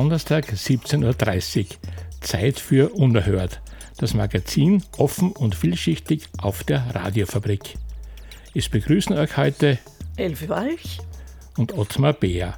Donnerstag 0.00 0.46
17.30 0.46 1.58
Uhr. 1.58 1.66
Zeit 2.22 2.58
für 2.58 2.94
Unerhört. 2.94 3.60
Das 3.98 4.14
Magazin 4.14 4.82
offen 4.96 5.30
und 5.30 5.54
vielschichtig 5.54 6.22
auf 6.38 6.64
der 6.64 6.86
Radiofabrik. 6.94 7.74
Es 8.54 8.70
begrüßen 8.70 9.14
euch 9.18 9.36
heute 9.36 9.78
Elfi 10.16 10.48
Walch 10.48 11.00
und 11.58 11.76
Ottmar 11.76 12.14
Beer. 12.14 12.54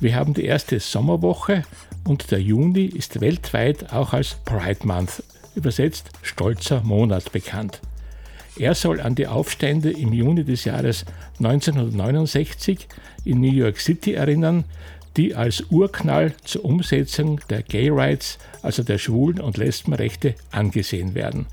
Wir 0.00 0.14
haben 0.14 0.32
die 0.32 0.46
erste 0.46 0.80
Sommerwoche 0.80 1.64
und 2.08 2.30
der 2.30 2.40
Juni 2.40 2.86
ist 2.86 3.20
weltweit 3.20 3.92
auch 3.92 4.14
als 4.14 4.36
Pride 4.46 4.86
Month 4.86 5.22
übersetzt 5.56 6.08
stolzer 6.22 6.80
Monat 6.82 7.32
bekannt. 7.32 7.82
Er 8.58 8.74
soll 8.74 9.02
an 9.02 9.14
die 9.14 9.26
Aufstände 9.26 9.90
im 9.90 10.14
Juni 10.14 10.42
des 10.42 10.64
Jahres 10.64 11.04
1969 11.38 12.88
in 13.26 13.42
New 13.42 13.52
York 13.52 13.78
City 13.78 14.14
erinnern, 14.14 14.64
die 15.16 15.34
als 15.34 15.62
Urknall 15.70 16.34
zur 16.44 16.64
Umsetzung 16.64 17.40
der 17.48 17.62
Gay 17.62 17.88
Rights, 17.90 18.38
also 18.62 18.82
der 18.82 18.98
Schwulen- 18.98 19.40
und 19.40 19.56
Lesbenrechte, 19.56 20.34
angesehen 20.50 21.14
werden. 21.14 21.46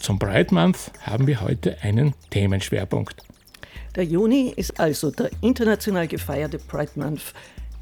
Zum 0.00 0.18
Pride 0.18 0.54
Month 0.54 0.90
haben 1.02 1.26
wir 1.26 1.40
heute 1.40 1.78
einen 1.82 2.14
Themenschwerpunkt. 2.30 3.22
Der 3.94 4.04
Juni 4.04 4.52
ist 4.54 4.78
also 4.78 5.10
der 5.10 5.30
international 5.40 6.06
gefeierte 6.06 6.58
Pride 6.58 6.92
Month, 6.96 7.32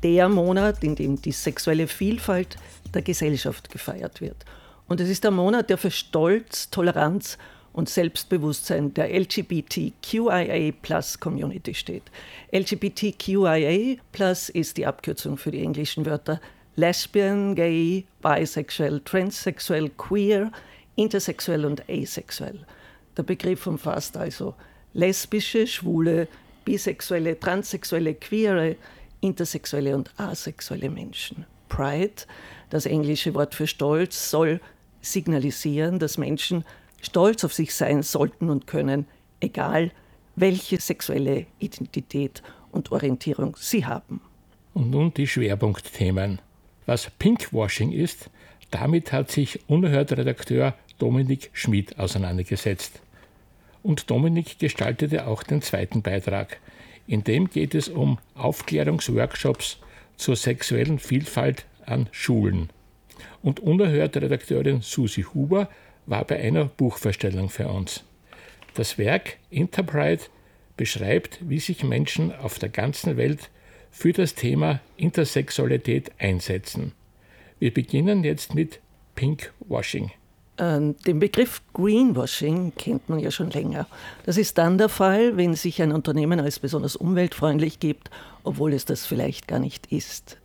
der 0.02 0.28
Monat, 0.28 0.84
in 0.84 0.94
dem 0.94 1.20
die 1.20 1.32
sexuelle 1.32 1.88
Vielfalt 1.88 2.56
der 2.92 3.02
Gesellschaft 3.02 3.70
gefeiert 3.70 4.20
wird. 4.20 4.44
Und 4.86 5.00
es 5.00 5.08
ist 5.08 5.24
der 5.24 5.30
Monat, 5.30 5.70
der 5.70 5.78
für 5.78 5.90
Stolz, 5.90 6.70
Toleranz 6.70 7.36
und 7.36 7.44
Selbstbewusstsein 7.88 8.94
der 8.94 9.12
LGBTQIA-Plus-Community 9.12 11.74
steht. 11.74 12.04
LGBTQIA 12.52 13.96
Plus 14.12 14.48
ist 14.48 14.76
die 14.76 14.86
Abkürzung 14.86 15.36
für 15.36 15.50
die 15.50 15.62
englischen 15.62 16.06
Wörter 16.06 16.40
Lesbian, 16.76 17.54
Gay, 17.54 18.04
Bisexuell, 18.22 19.00
Transsexuell, 19.04 19.90
Queer, 19.90 20.50
Intersexuell 20.96 21.64
und 21.64 21.88
Asexuell. 21.88 22.64
Der 23.16 23.24
Begriff 23.24 23.66
umfasst 23.66 24.16
also 24.16 24.54
lesbische, 24.92 25.66
schwule, 25.66 26.28
bisexuelle, 26.64 27.38
transsexuelle, 27.38 28.14
queere, 28.14 28.76
intersexuelle 29.20 29.94
und 29.94 30.10
asexuelle 30.16 30.90
Menschen. 30.90 31.44
Pride, 31.68 32.22
das 32.70 32.86
englische 32.86 33.34
Wort 33.34 33.54
für 33.54 33.66
Stolz, 33.66 34.30
soll 34.30 34.60
signalisieren, 35.00 35.98
dass 35.98 36.18
Menschen 36.18 36.64
stolz 37.04 37.44
auf 37.44 37.52
sich 37.52 37.74
sein 37.74 38.02
sollten 38.02 38.50
und 38.50 38.66
können, 38.66 39.06
egal 39.40 39.92
welche 40.36 40.80
sexuelle 40.80 41.46
Identität 41.58 42.42
und 42.72 42.92
Orientierung 42.92 43.56
sie 43.58 43.86
haben. 43.86 44.20
Und 44.72 44.90
nun 44.90 45.14
die 45.14 45.26
Schwerpunktthemen. 45.26 46.40
Was 46.86 47.10
Pinkwashing 47.18 47.92
ist, 47.92 48.30
damit 48.70 49.12
hat 49.12 49.30
sich 49.30 49.60
unerhört 49.68 50.12
Redakteur 50.12 50.74
Dominik 50.98 51.50
Schmid 51.52 51.98
auseinandergesetzt. 51.98 53.00
Und 53.82 54.10
Dominik 54.10 54.58
gestaltete 54.58 55.26
auch 55.26 55.42
den 55.42 55.62
zweiten 55.62 56.02
Beitrag. 56.02 56.58
In 57.06 57.22
dem 57.22 57.48
geht 57.48 57.74
es 57.74 57.88
um 57.88 58.18
Aufklärungsworkshops 58.34 59.78
zur 60.16 60.36
sexuellen 60.36 60.98
Vielfalt 60.98 61.66
an 61.86 62.08
Schulen. 62.10 62.70
Und 63.42 63.60
unerhörte 63.60 64.22
Redakteurin 64.22 64.80
Susi 64.80 65.22
Huber 65.22 65.68
war 66.06 66.24
bei 66.24 66.38
einer 66.40 66.66
Buchvorstellung 66.66 67.48
für 67.48 67.68
uns. 67.68 68.04
Das 68.74 68.98
Werk 68.98 69.38
Interpride 69.50 70.22
beschreibt, 70.76 71.38
wie 71.48 71.60
sich 71.60 71.84
Menschen 71.84 72.34
auf 72.34 72.58
der 72.58 72.68
ganzen 72.68 73.16
Welt 73.16 73.50
für 73.90 74.12
das 74.12 74.34
Thema 74.34 74.80
Intersexualität 74.96 76.10
einsetzen. 76.18 76.92
Wir 77.60 77.72
beginnen 77.72 78.24
jetzt 78.24 78.54
mit 78.54 78.80
Pinkwashing. 79.14 80.10
Ähm, 80.58 80.96
den 81.06 81.18
Begriff 81.18 81.62
Greenwashing 81.72 82.72
kennt 82.76 83.08
man 83.08 83.18
ja 83.18 83.30
schon 83.30 83.50
länger. 83.50 83.86
Das 84.24 84.36
ist 84.36 84.58
dann 84.58 84.78
der 84.78 84.88
Fall, 84.88 85.36
wenn 85.36 85.54
sich 85.54 85.82
ein 85.82 85.92
Unternehmen 85.92 86.40
als 86.40 86.58
besonders 86.58 86.96
umweltfreundlich 86.96 87.80
gibt, 87.80 88.10
obwohl 88.44 88.72
es 88.72 88.84
das 88.84 89.06
vielleicht 89.06 89.48
gar 89.48 89.58
nicht 89.58 89.90
ist. 89.92 90.38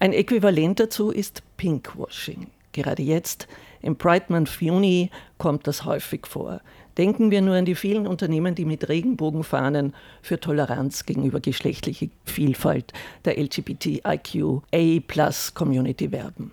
Ein 0.00 0.12
Äquivalent 0.12 0.80
dazu 0.80 1.10
ist 1.10 1.42
Pinkwashing. 1.56 2.48
Gerade 2.72 3.02
jetzt, 3.02 3.48
im 3.84 3.96
Pride 3.96 4.26
Month 4.28 4.60
Juni, 4.60 5.10
kommt 5.38 5.66
das 5.66 5.84
häufig 5.84 6.26
vor. 6.26 6.60
Denken 6.96 7.30
wir 7.30 7.42
nur 7.42 7.56
an 7.56 7.64
die 7.64 7.74
vielen 7.74 8.06
Unternehmen, 8.06 8.54
die 8.54 8.64
mit 8.64 8.88
Regenbogenfahnen 8.88 9.94
für 10.22 10.38
Toleranz 10.40 11.04
gegenüber 11.04 11.40
geschlechtlicher 11.40 12.06
Vielfalt 12.24 12.92
der 13.24 13.36
LGBTIQA-Plus-Community 13.38 16.12
werben. 16.12 16.52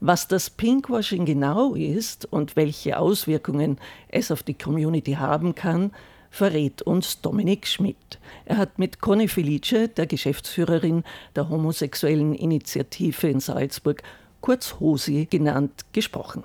Was 0.00 0.28
das 0.28 0.48
Pinkwashing 0.48 1.24
genau 1.26 1.74
ist 1.74 2.24
und 2.32 2.56
welche 2.56 2.98
Auswirkungen 2.98 3.78
es 4.08 4.30
auf 4.30 4.42
die 4.42 4.54
Community 4.54 5.12
haben 5.12 5.54
kann, 5.54 5.90
verrät 6.30 6.80
uns 6.80 7.20
Dominik 7.20 7.66
Schmidt. 7.66 8.18
Er 8.46 8.56
hat 8.56 8.78
mit 8.78 9.00
Conny 9.00 9.28
Felice, 9.28 9.88
der 9.88 10.06
Geschäftsführerin 10.06 11.04
der 11.36 11.50
homosexuellen 11.50 12.34
Initiative 12.34 13.28
in 13.28 13.40
Salzburg, 13.40 14.02
kurz 14.40 14.80
Hosi 14.80 15.26
genannt, 15.28 15.84
gesprochen. 15.92 16.44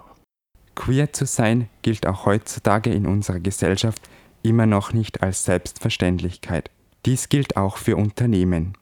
Queer 0.75 1.13
zu 1.13 1.25
sein 1.25 1.69
gilt 1.81 2.06
auch 2.06 2.25
heutzutage 2.25 2.91
in 2.91 3.06
unserer 3.06 3.40
Gesellschaft 3.40 4.09
immer 4.44 4.66
noch 4.66 4.94
nicht 4.94 5.24
als 5.24 5.44
Selbstverständlichkeit. 5.46 6.69
Dies 7.06 7.30
gilt 7.30 7.58
auch 7.58 7.78
für 7.78 7.96
Unternehmen. 7.96 8.74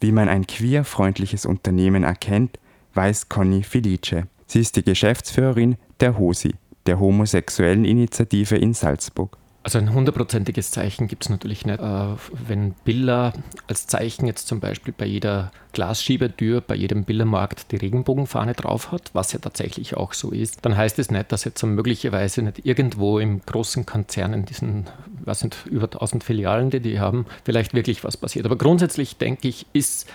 Wie 0.00 0.12
man 0.12 0.28
ein 0.28 0.46
queerfreundliches 0.46 1.44
Unternehmen 1.44 2.04
erkennt, 2.04 2.58
weiß 2.94 3.28
Conny 3.28 3.62
Felice. 3.62 4.26
Sie 4.46 4.60
ist 4.60 4.76
die 4.76 4.84
Geschäftsführerin 4.84 5.76
der 6.00 6.18
HOSI, 6.18 6.54
der 6.86 7.00
Homosexuellen 7.00 7.84
Initiative 7.84 8.56
in 8.56 8.74
Salzburg. 8.74 9.36
Also 9.64 9.78
ein 9.78 9.92
hundertprozentiges 9.92 10.70
Zeichen 10.70 11.08
gibt 11.08 11.24
es 11.24 11.30
natürlich 11.30 11.66
nicht. 11.66 11.80
Äh, 11.80 12.06
wenn 12.46 12.74
Billa 12.84 13.32
als 13.66 13.86
Zeichen 13.86 14.26
jetzt 14.26 14.46
zum 14.46 14.60
Beispiel 14.60 14.94
bei 14.96 15.04
jeder 15.04 15.50
Glasschiebetür, 15.72 16.60
bei 16.60 16.74
jedem 16.74 17.04
Billermarkt 17.04 17.70
die 17.72 17.76
Regenbogenfahne 17.76 18.54
drauf 18.54 18.92
hat, 18.92 19.10
was 19.12 19.32
ja 19.32 19.40
tatsächlich 19.40 19.96
auch 19.96 20.12
so 20.12 20.30
ist, 20.30 20.64
dann 20.64 20.76
heißt 20.76 20.98
es 20.98 21.10
nicht, 21.10 21.32
dass 21.32 21.44
jetzt 21.44 21.62
möglicherweise 21.64 22.42
nicht 22.42 22.64
irgendwo 22.64 23.18
im 23.18 23.44
großen 23.44 23.84
Konzern 23.84 24.32
in 24.32 24.44
diesen, 24.46 24.86
was 25.24 25.40
sind 25.40 25.56
über 25.66 25.84
1000 25.84 26.24
Filialen, 26.24 26.70
die 26.70 26.80
die 26.80 27.00
haben, 27.00 27.26
vielleicht 27.44 27.74
wirklich 27.74 28.04
was 28.04 28.16
passiert. 28.16 28.46
Aber 28.46 28.56
grundsätzlich 28.56 29.18
denke 29.18 29.48
ich, 29.48 29.66
ist 29.72 30.08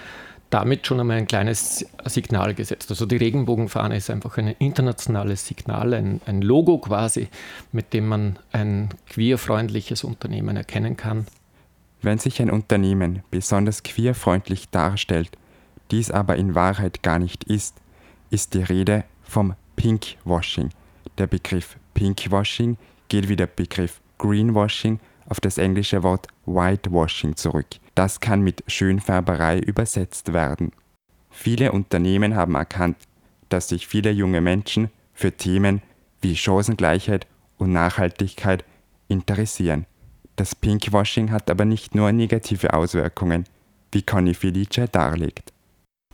damit 0.54 0.86
schon 0.86 1.00
einmal 1.00 1.18
ein 1.18 1.28
kleines 1.28 1.84
Signal 2.06 2.54
gesetzt. 2.54 2.92
Also 2.92 3.08
die 3.08 3.18
Regenbogenfahne 3.18 3.98
ist 3.98 4.12
einfach 4.12 4.38
ein 4.38 4.50
internationales 4.60 5.48
Signal, 5.48 5.96
ein, 5.96 6.22
ein 6.28 6.44
Logo 6.44 6.78
quasi, 6.78 7.28
mit 7.72 7.92
dem 7.94 8.08
man 8.08 8.38
ein 8.52 8.90
queerfreundliches 9.10 10.04
Unternehmen 10.04 10.56
erkennen 10.56 10.96
kann. 10.96 11.26
Wenn 12.04 12.20
sich 12.20 12.40
ein 12.40 12.52
Unternehmen 12.52 13.24
besonders 13.32 13.82
queerfreundlich 13.82 14.70
darstellt, 14.70 15.32
dies 15.90 16.12
aber 16.12 16.36
in 16.36 16.54
Wahrheit 16.54 17.02
gar 17.02 17.18
nicht 17.18 17.46
ist, 17.46 17.78
ist 18.30 18.54
die 18.54 18.62
Rede 18.62 19.06
vom 19.24 19.56
Pinkwashing. 19.76 20.70
Der 21.18 21.26
Begriff 21.26 21.78
Pinkwashing 21.96 22.78
geht 23.08 23.28
wie 23.28 23.36
der 23.36 23.48
Begriff 23.48 24.02
Greenwashing 24.20 25.00
auf 25.28 25.40
das 25.40 25.58
englische 25.58 26.04
Wort 26.04 26.28
Whitewashing 26.46 27.36
zurück. 27.36 27.80
Das 27.96 28.20
kann 28.20 28.42
mit 28.42 28.64
Schönfärberei 28.68 29.60
übersetzt 29.60 30.34
werden. 30.34 30.72
Viele 31.30 31.72
Unternehmen 31.72 32.36
haben 32.36 32.56
erkannt, 32.56 32.98
dass 33.50 33.70
sich 33.70 33.88
viele 33.88 34.12
junge 34.12 34.42
Menschen 34.42 34.90
für 35.14 35.32
Themen 35.32 35.82
wie 36.22 36.36
Chancengleichheit 36.36 37.28
und 37.58 37.72
Nachhaltigkeit 37.72 38.64
interessieren. 39.08 39.86
Das 40.36 40.56
Pinkwashing 40.56 41.32
hat 41.32 41.52
aber 41.52 41.66
nicht 41.66 41.94
nur 41.94 42.12
negative 42.12 42.74
Auswirkungen, 42.74 43.46
wie 43.92 44.02
Conny 44.02 44.34
Felice 44.34 44.88
darlegt. 44.92 45.54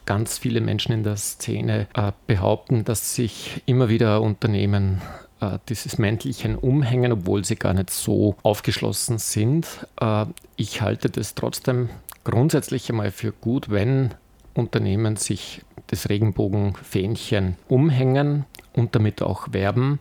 Ganz 0.05 0.37
viele 0.37 0.59
Menschen 0.59 0.91
in 0.91 1.03
der 1.03 1.15
Szene 1.17 1.87
äh, 1.93 2.11
behaupten, 2.27 2.83
dass 2.83 3.15
sich 3.15 3.61
immer 3.65 3.89
wieder 3.89 4.21
Unternehmen 4.21 5.01
äh, 5.41 5.59
dieses 5.69 5.97
männlichen 5.97 6.55
Umhängen, 6.55 7.11
obwohl 7.11 7.45
sie 7.45 7.55
gar 7.55 7.73
nicht 7.73 7.89
so 7.89 8.35
aufgeschlossen 8.43 9.17
sind. 9.17 9.87
Äh, 9.99 10.25
ich 10.55 10.81
halte 10.81 11.09
das 11.09 11.35
trotzdem 11.35 11.89
grundsätzlich 12.23 12.89
einmal 12.89 13.11
für 13.11 13.31
gut, 13.31 13.69
wenn 13.69 14.13
Unternehmen 14.53 15.15
sich 15.15 15.61
das 15.87 16.09
Regenbogenfähnchen 16.09 17.55
umhängen 17.67 18.45
und 18.73 18.95
damit 18.95 19.21
auch 19.21 19.51
werben, 19.51 19.99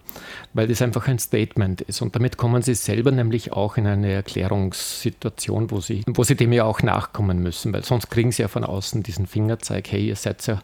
weil 0.53 0.69
das 0.69 0.83
einfach 0.83 1.09
ein 1.09 1.19
Statement 1.19 1.81
ist. 1.83 2.03
Und 2.03 2.15
damit 2.15 2.37
kommen 2.37 2.63
sie 2.63 2.75
selber 2.75 3.11
nämlich 3.11 3.53
auch 3.53 3.77
in 3.77 3.87
eine 3.87 4.13
Erklärungssituation, 4.13 5.71
wo 5.71 5.81
sie, 5.81 6.03
wo 6.07 6.25
sie 6.25 6.37
dem 6.37 6.53
ja 6.53 6.65
auch 6.65 6.83
nachkommen 6.83 7.43
müssen, 7.43 7.73
weil 7.73 7.85
sonst 7.85 8.11
kriegen 8.11 8.33
sie 8.33 8.43
ja 8.43 8.49
von 8.49 8.65
außen 8.65 9.03
diesen 9.03 9.27
Fingerzeig, 9.27 9.91
hey, 9.91 10.09
ihr 10.09 10.17
seid 10.17 10.47
ja 10.47 10.61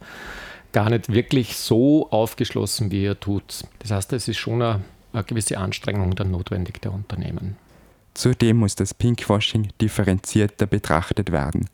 gar 0.75 0.91
nicht 0.91 1.11
wirklich 1.11 1.57
so 1.57 2.11
aufgeschlossen, 2.11 2.91
wie 2.91 3.05
ihr 3.05 3.19
tut. 3.19 3.65
Das 3.79 3.91
heißt, 3.91 4.13
es 4.13 4.29
ist 4.29 4.37
schon 4.37 4.61
eine, 4.61 4.83
eine 5.15 5.25
gewisse 5.25 5.57
Anstrengung 5.57 6.15
dann 6.15 6.31
notwendig 6.31 6.83
der 6.83 6.93
Unternehmen. 6.93 7.57
Zudem 8.13 8.59
muss 8.59 8.75
das 8.75 8.93
Pinkwashing 8.93 9.71
differenzierter 9.81 10.67
betrachtet 10.67 11.33
werden 11.33 11.67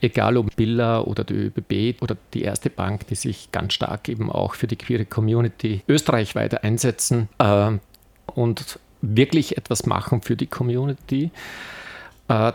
egal 0.00 0.36
ob 0.36 0.54
Billa 0.56 1.00
oder 1.00 1.24
die 1.24 1.34
ÖBB 1.34 2.02
oder 2.02 2.16
die 2.34 2.42
erste 2.42 2.70
Bank, 2.70 3.06
die 3.08 3.14
sich 3.14 3.50
ganz 3.52 3.74
stark 3.74 4.08
eben 4.08 4.30
auch 4.30 4.54
für 4.54 4.66
die 4.66 4.76
queere 4.76 5.04
Community 5.04 5.82
österreichweit 5.88 6.62
einsetzen 6.62 7.28
äh, 7.38 7.72
und 8.26 8.78
wirklich 9.00 9.56
etwas 9.56 9.86
machen 9.86 10.22
für 10.22 10.36
die 10.36 10.46
Community. 10.46 11.30
Äh, 12.28 12.52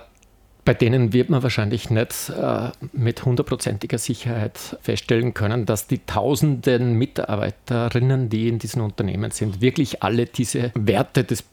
bei 0.66 0.74
denen 0.74 1.14
wird 1.14 1.30
man 1.30 1.44
wahrscheinlich 1.44 1.90
nicht 1.90 2.30
äh, 2.30 2.70
mit 2.94 3.26
hundertprozentiger 3.26 3.98
Sicherheit 3.98 4.78
feststellen 4.82 5.34
können, 5.34 5.66
dass 5.66 5.88
die 5.88 6.00
tausenden 6.06 6.98
Mitarbeiterinnen, 6.98 8.30
die 8.30 8.48
in 8.48 8.60
diesen 8.60 8.82
Unternehmen 8.82 9.32
sind, 9.32 9.62
wirklich 9.62 10.04
alle 10.04 10.26
diese 10.26 10.72
Werte 10.76 11.24
des 11.24 11.44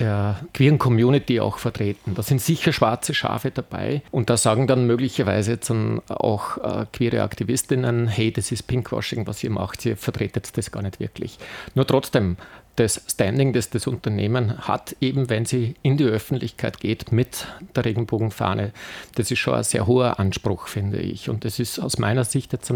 der 0.00 0.40
queeren 0.54 0.78
Community 0.78 1.40
auch 1.40 1.58
vertreten. 1.58 2.14
Da 2.14 2.22
sind 2.22 2.40
sicher 2.40 2.72
schwarze 2.72 3.14
Schafe 3.14 3.50
dabei 3.50 4.02
und 4.10 4.30
da 4.30 4.36
sagen 4.36 4.66
dann 4.66 4.86
möglicherweise 4.86 5.58
dann 5.58 6.00
auch 6.08 6.56
äh, 6.58 6.86
queere 6.92 7.22
Aktivistinnen, 7.22 8.08
hey, 8.08 8.32
das 8.32 8.50
ist 8.50 8.62
Pinkwashing, 8.62 9.26
was 9.26 9.44
ihr 9.44 9.50
macht, 9.50 9.84
ihr 9.84 9.96
vertretet 9.96 10.56
das 10.56 10.72
gar 10.72 10.82
nicht 10.82 11.00
wirklich. 11.00 11.38
Nur 11.74 11.86
trotzdem, 11.86 12.36
das 12.80 13.02
Standing, 13.06 13.52
das 13.52 13.68
das 13.68 13.86
Unternehmen 13.86 14.66
hat, 14.66 14.96
eben 15.02 15.28
wenn 15.28 15.44
sie 15.44 15.74
in 15.82 15.98
die 15.98 16.04
Öffentlichkeit 16.04 16.80
geht 16.80 17.12
mit 17.12 17.46
der 17.76 17.84
Regenbogenfahne, 17.84 18.72
das 19.16 19.30
ist 19.30 19.38
schon 19.38 19.54
ein 19.54 19.64
sehr 19.64 19.86
hoher 19.86 20.18
Anspruch, 20.18 20.66
finde 20.66 20.98
ich. 20.98 21.28
Und 21.28 21.44
das 21.44 21.58
ist 21.58 21.78
aus 21.78 21.98
meiner 21.98 22.24
Sicht 22.24 22.54
jetzt 22.54 22.72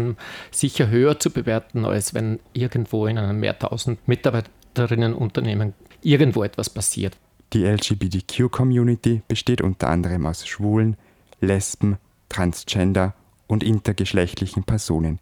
sicher 0.51 0.89
höher 0.89 1.19
zu 1.19 1.31
bewerten, 1.31 1.85
als 1.85 2.13
wenn 2.13 2.39
irgendwo 2.53 3.07
in 3.07 3.17
einem 3.17 3.39
mehrtausend 3.39 4.07
Mitarbeiterinnenunternehmen 4.07 5.73
irgendwo 6.03 6.43
etwas 6.43 6.69
passiert. 6.69 7.17
Die 7.53 7.65
LGBTQ-Community 7.65 9.23
besteht 9.27 9.61
unter 9.61 9.89
anderem 9.89 10.27
aus 10.27 10.45
Schwulen, 10.45 10.97
Lesben, 11.41 11.97
Transgender 12.29 13.15
und 13.47 13.63
intergeschlechtlichen 13.63 14.65
Personen. 14.65 15.19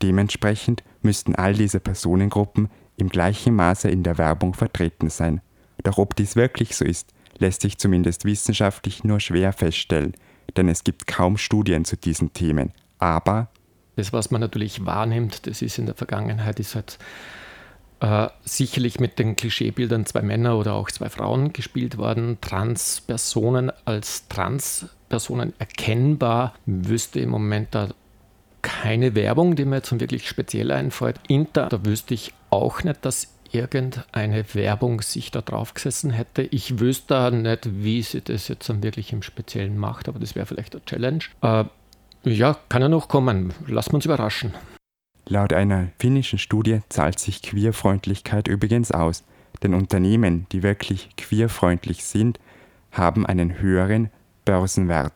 Dementsprechend 0.00 0.84
müssten 1.00 1.34
all 1.34 1.54
diese 1.54 1.80
Personengruppen 1.80 2.68
im 3.02 3.08
gleichen 3.08 3.54
Maße 3.54 3.90
in 3.90 4.04
der 4.04 4.16
Werbung 4.16 4.54
vertreten 4.54 5.10
sein. 5.10 5.40
Doch 5.82 5.98
ob 5.98 6.14
dies 6.16 6.36
wirklich 6.36 6.76
so 6.76 6.84
ist, 6.84 7.12
lässt 7.38 7.62
sich 7.62 7.76
zumindest 7.76 8.24
wissenschaftlich 8.24 9.02
nur 9.04 9.20
schwer 9.20 9.52
feststellen, 9.52 10.14
denn 10.56 10.68
es 10.68 10.84
gibt 10.84 11.06
kaum 11.06 11.36
Studien 11.36 11.84
zu 11.84 11.96
diesen 11.96 12.32
Themen. 12.32 12.72
Aber 12.98 13.48
das, 13.96 14.12
was 14.12 14.30
man 14.30 14.40
natürlich 14.40 14.86
wahrnimmt, 14.86 15.46
das 15.46 15.60
ist 15.60 15.78
in 15.78 15.86
der 15.86 15.96
Vergangenheit, 15.96 16.60
ist 16.60 16.76
halt 16.76 16.98
äh, 18.00 18.28
sicherlich 18.44 19.00
mit 19.00 19.18
den 19.18 19.34
Klischeebildern 19.34 20.06
zwei 20.06 20.22
Männer 20.22 20.56
oder 20.56 20.74
auch 20.74 20.90
zwei 20.90 21.08
Frauen 21.08 21.52
gespielt 21.52 21.98
worden. 21.98 22.38
Transpersonen 22.40 23.72
als 23.84 24.28
Transpersonen 24.28 25.52
erkennbar 25.58 26.54
wüsste 26.66 27.18
im 27.18 27.30
Moment 27.30 27.74
da 27.74 27.88
keine 28.62 29.16
Werbung, 29.16 29.56
die 29.56 29.64
mir 29.64 29.76
jetzt 29.76 29.98
wirklich 29.98 30.28
speziell 30.28 30.70
einfällt. 30.70 31.18
Inter, 31.26 31.68
da 31.68 31.84
wüsste 31.84 32.14
ich 32.14 32.32
auch 32.52 32.84
nicht, 32.84 33.04
dass 33.04 33.28
irgendeine 33.50 34.44
Werbung 34.54 35.02
sich 35.02 35.30
da 35.30 35.40
drauf 35.42 35.74
gesessen 35.74 36.10
hätte. 36.10 36.42
Ich 36.42 36.78
wüsste 36.78 37.14
da 37.14 37.30
nicht, 37.30 37.68
wie 37.82 38.02
sie 38.02 38.22
das 38.22 38.48
jetzt 38.48 38.68
dann 38.68 38.82
wirklich 38.82 39.12
im 39.12 39.22
Speziellen 39.22 39.78
macht, 39.78 40.08
aber 40.08 40.18
das 40.18 40.34
wäre 40.34 40.46
vielleicht 40.46 40.74
eine 40.74 40.84
Challenge. 40.84 41.24
Äh, 41.42 41.64
ja, 42.24 42.56
kann 42.68 42.82
ja 42.82 42.88
noch 42.88 43.08
kommen. 43.08 43.52
Wir 43.66 43.76
uns 43.76 44.04
überraschen. 44.04 44.54
Laut 45.26 45.52
einer 45.52 45.88
finnischen 45.98 46.38
Studie 46.38 46.80
zahlt 46.88 47.18
sich 47.18 47.42
Queerfreundlichkeit 47.42 48.48
übrigens 48.48 48.90
aus, 48.90 49.24
denn 49.62 49.74
Unternehmen, 49.74 50.46
die 50.52 50.62
wirklich 50.62 51.10
queerfreundlich 51.16 52.04
sind, 52.04 52.40
haben 52.90 53.26
einen 53.26 53.60
höheren 53.60 54.10
Börsenwert. 54.44 55.12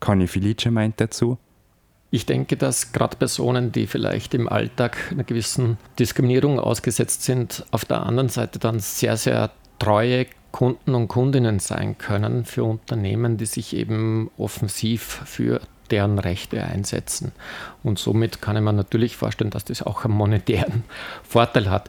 Conny 0.00 0.26
Felice 0.26 0.70
meint 0.70 1.00
dazu, 1.00 1.38
ich 2.12 2.26
denke, 2.26 2.58
dass 2.58 2.92
gerade 2.92 3.16
Personen, 3.16 3.72
die 3.72 3.86
vielleicht 3.86 4.34
im 4.34 4.46
Alltag 4.46 4.98
einer 5.10 5.24
gewissen 5.24 5.78
Diskriminierung 5.98 6.60
ausgesetzt 6.60 7.22
sind, 7.22 7.64
auf 7.70 7.86
der 7.86 8.04
anderen 8.04 8.28
Seite 8.28 8.58
dann 8.58 8.80
sehr, 8.80 9.16
sehr 9.16 9.50
treue 9.78 10.26
Kunden 10.52 10.94
und 10.94 11.08
Kundinnen 11.08 11.58
sein 11.58 11.96
können 11.96 12.44
für 12.44 12.64
Unternehmen, 12.64 13.38
die 13.38 13.46
sich 13.46 13.74
eben 13.74 14.30
offensiv 14.36 15.22
für 15.24 15.62
deren 15.90 16.18
Rechte 16.18 16.62
einsetzen. 16.62 17.32
Und 17.82 17.98
somit 17.98 18.42
kann 18.42 18.56
ich 18.56 18.62
mir 18.62 18.74
natürlich 18.74 19.16
vorstellen, 19.16 19.50
dass 19.50 19.64
das 19.64 19.82
auch 19.82 20.04
einen 20.04 20.12
monetären 20.12 20.84
Vorteil 21.22 21.70
hat. 21.70 21.88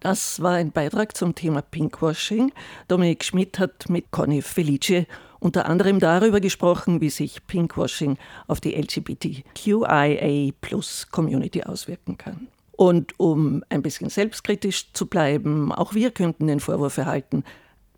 Das 0.00 0.42
war 0.42 0.52
ein 0.52 0.70
Beitrag 0.70 1.16
zum 1.16 1.34
Thema 1.34 1.62
Pinkwashing. 1.62 2.52
Dominik 2.88 3.24
Schmidt 3.24 3.58
hat 3.58 3.88
mit 3.88 4.10
Conny 4.10 4.42
Felice 4.42 5.06
unter 5.42 5.66
anderem 5.66 5.98
darüber 5.98 6.40
gesprochen, 6.40 7.00
wie 7.00 7.10
sich 7.10 7.44
Pinkwashing 7.46 8.16
auf 8.46 8.60
die 8.60 8.76
LGBTQIA-Plus-Community 8.76 11.64
auswirken 11.64 12.16
kann. 12.16 12.46
Und 12.70 13.18
um 13.18 13.64
ein 13.68 13.82
bisschen 13.82 14.08
selbstkritisch 14.08 14.92
zu 14.92 15.06
bleiben, 15.06 15.72
auch 15.72 15.94
wir 15.94 16.12
könnten 16.12 16.46
den 16.46 16.60
Vorwurf 16.60 16.96
erhalten, 16.96 17.42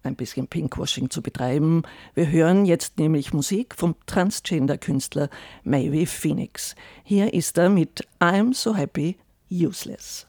ein 0.03 0.17
bisschen 0.17 0.49
Pinkwashing 0.49 1.11
zu 1.11 1.21
betreiben. 1.23 1.83
Wir 2.15 2.31
hören 2.31 2.65
jetzt 2.65 2.99
nämlich 2.99 3.35
Musik 3.35 3.75
vom 3.75 3.95
Transgender-Künstler 4.07 5.29
Maybe 5.63 6.07
Phoenix. 6.07 6.75
Hier 7.05 7.35
ist 7.35 7.59
er 7.59 7.69
mit 7.69 8.09
I'm 8.21 8.55
So 8.55 8.75
Happy 8.75 9.19
Useless. 9.51 10.27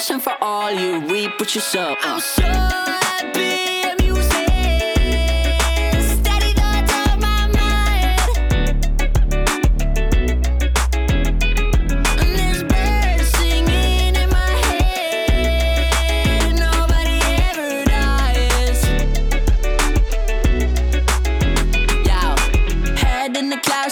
For 0.00 0.32
all, 0.40 0.72
you 0.72 1.00
reap 1.00 1.38
what 1.38 1.54
you 1.54 1.60
sow. 1.60 1.94
I'm 2.00 2.20
so 2.20 2.42
happy. 2.42 3.58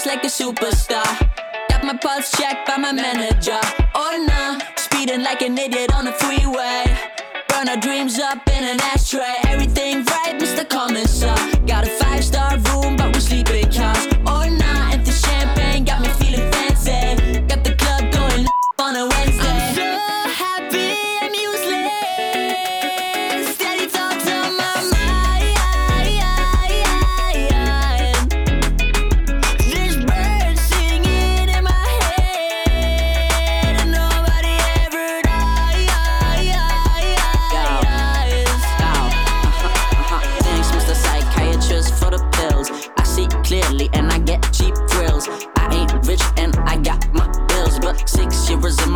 Like 0.05 0.23
a 0.23 0.27
superstar. 0.27 1.05
Got 1.69 1.83
my 1.83 1.95
pulse 1.97 2.31
checked 2.31 2.65
by 2.67 2.77
my 2.77 2.93
manager. 2.93 3.58
Like 5.29 5.43
an 5.43 5.59
idiot 5.59 5.93
on 5.93 6.05
the 6.05 6.11
freeway. 6.11 6.85
Burn 7.49 7.69
our 7.69 7.77
dreams 7.77 8.17
up 8.17 8.49
in 8.49 8.63
an 8.63 8.81
ashtray. 8.81 9.48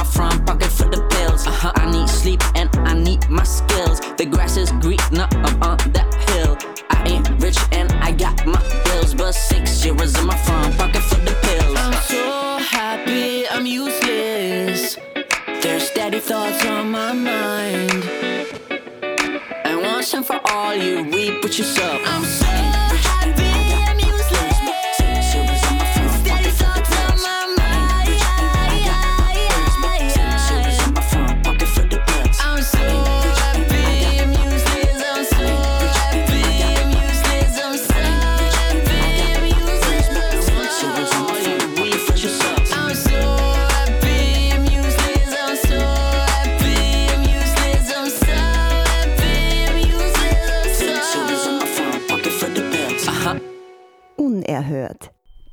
From 0.03 0.32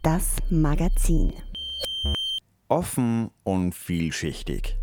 Das 0.02 0.36
Magazin. 0.48 1.34
Offen 2.68 3.30
und 3.44 3.74
vielschichtig. 3.74 4.78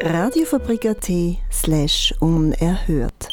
Radiofabrik.at 0.00 1.10
slash 1.52 2.14
unerhört. 2.18 3.28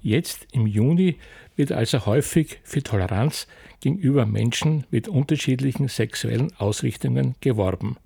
Jetzt 0.00 0.46
im 0.52 0.68
Juni 0.68 1.18
wird 1.56 1.72
also 1.72 2.06
häufig 2.06 2.60
für 2.62 2.84
Toleranz 2.84 3.48
gegenüber 3.80 4.26
Menschen 4.26 4.86
mit 4.92 5.08
unterschiedlichen 5.08 5.88
sexuellen 5.88 6.52
Ausrichtungen 6.58 7.34
geworben. 7.40 7.96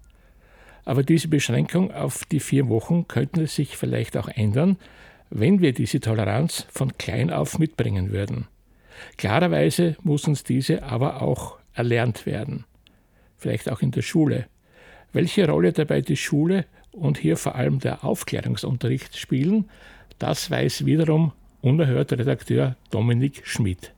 Aber 0.86 1.02
diese 1.02 1.28
Beschränkung 1.28 1.92
auf 1.92 2.24
die 2.24 2.40
vier 2.40 2.70
Wochen 2.70 3.08
könnte 3.08 3.46
sich 3.46 3.76
vielleicht 3.76 4.16
auch 4.16 4.28
ändern, 4.28 4.78
wenn 5.28 5.60
wir 5.60 5.74
diese 5.74 6.00
Toleranz 6.00 6.66
von 6.70 6.96
klein 6.96 7.30
auf 7.30 7.58
mitbringen 7.58 8.10
würden. 8.10 8.46
Klarerweise 9.16 9.96
muss 10.02 10.26
uns 10.26 10.44
diese 10.44 10.82
aber 10.82 11.22
auch 11.22 11.58
erlernt 11.74 12.26
werden. 12.26 12.64
Vielleicht 13.36 13.70
auch 13.70 13.82
in 13.82 13.90
der 13.90 14.02
Schule. 14.02 14.46
Welche 15.12 15.48
Rolle 15.48 15.72
dabei 15.72 16.00
die 16.00 16.16
Schule 16.16 16.66
und 16.92 17.18
hier 17.18 17.36
vor 17.36 17.54
allem 17.54 17.78
der 17.78 18.04
Aufklärungsunterricht 18.04 19.16
spielen, 19.16 19.68
das 20.18 20.50
weiß 20.50 20.86
wiederum 20.86 21.32
unerhört 21.60 22.12
Redakteur 22.12 22.76
Dominik 22.90 23.46
Schmidt. 23.46 23.92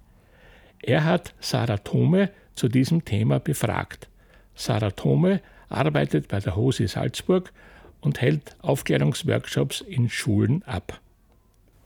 Er 0.83 1.05
hat 1.05 1.35
Sarah 1.41 1.79
Thome 1.79 2.31
zu 2.55 2.69
diesem 2.69 3.05
Thema 3.05 3.41
befragt. 3.41 4.09
Sarah 4.55 4.91
Thome 4.91 5.41
arbeitet 5.69 6.29
bei 6.29 6.41
der 6.41 6.57
HOSI 6.57 6.89
Salzburg 6.89 7.53
und 8.01 8.21
hält 8.21 8.57
Aufklärungsworkshops 8.61 9.81
in 9.81 10.09
Schulen 10.09 10.63
ab. 10.65 11.01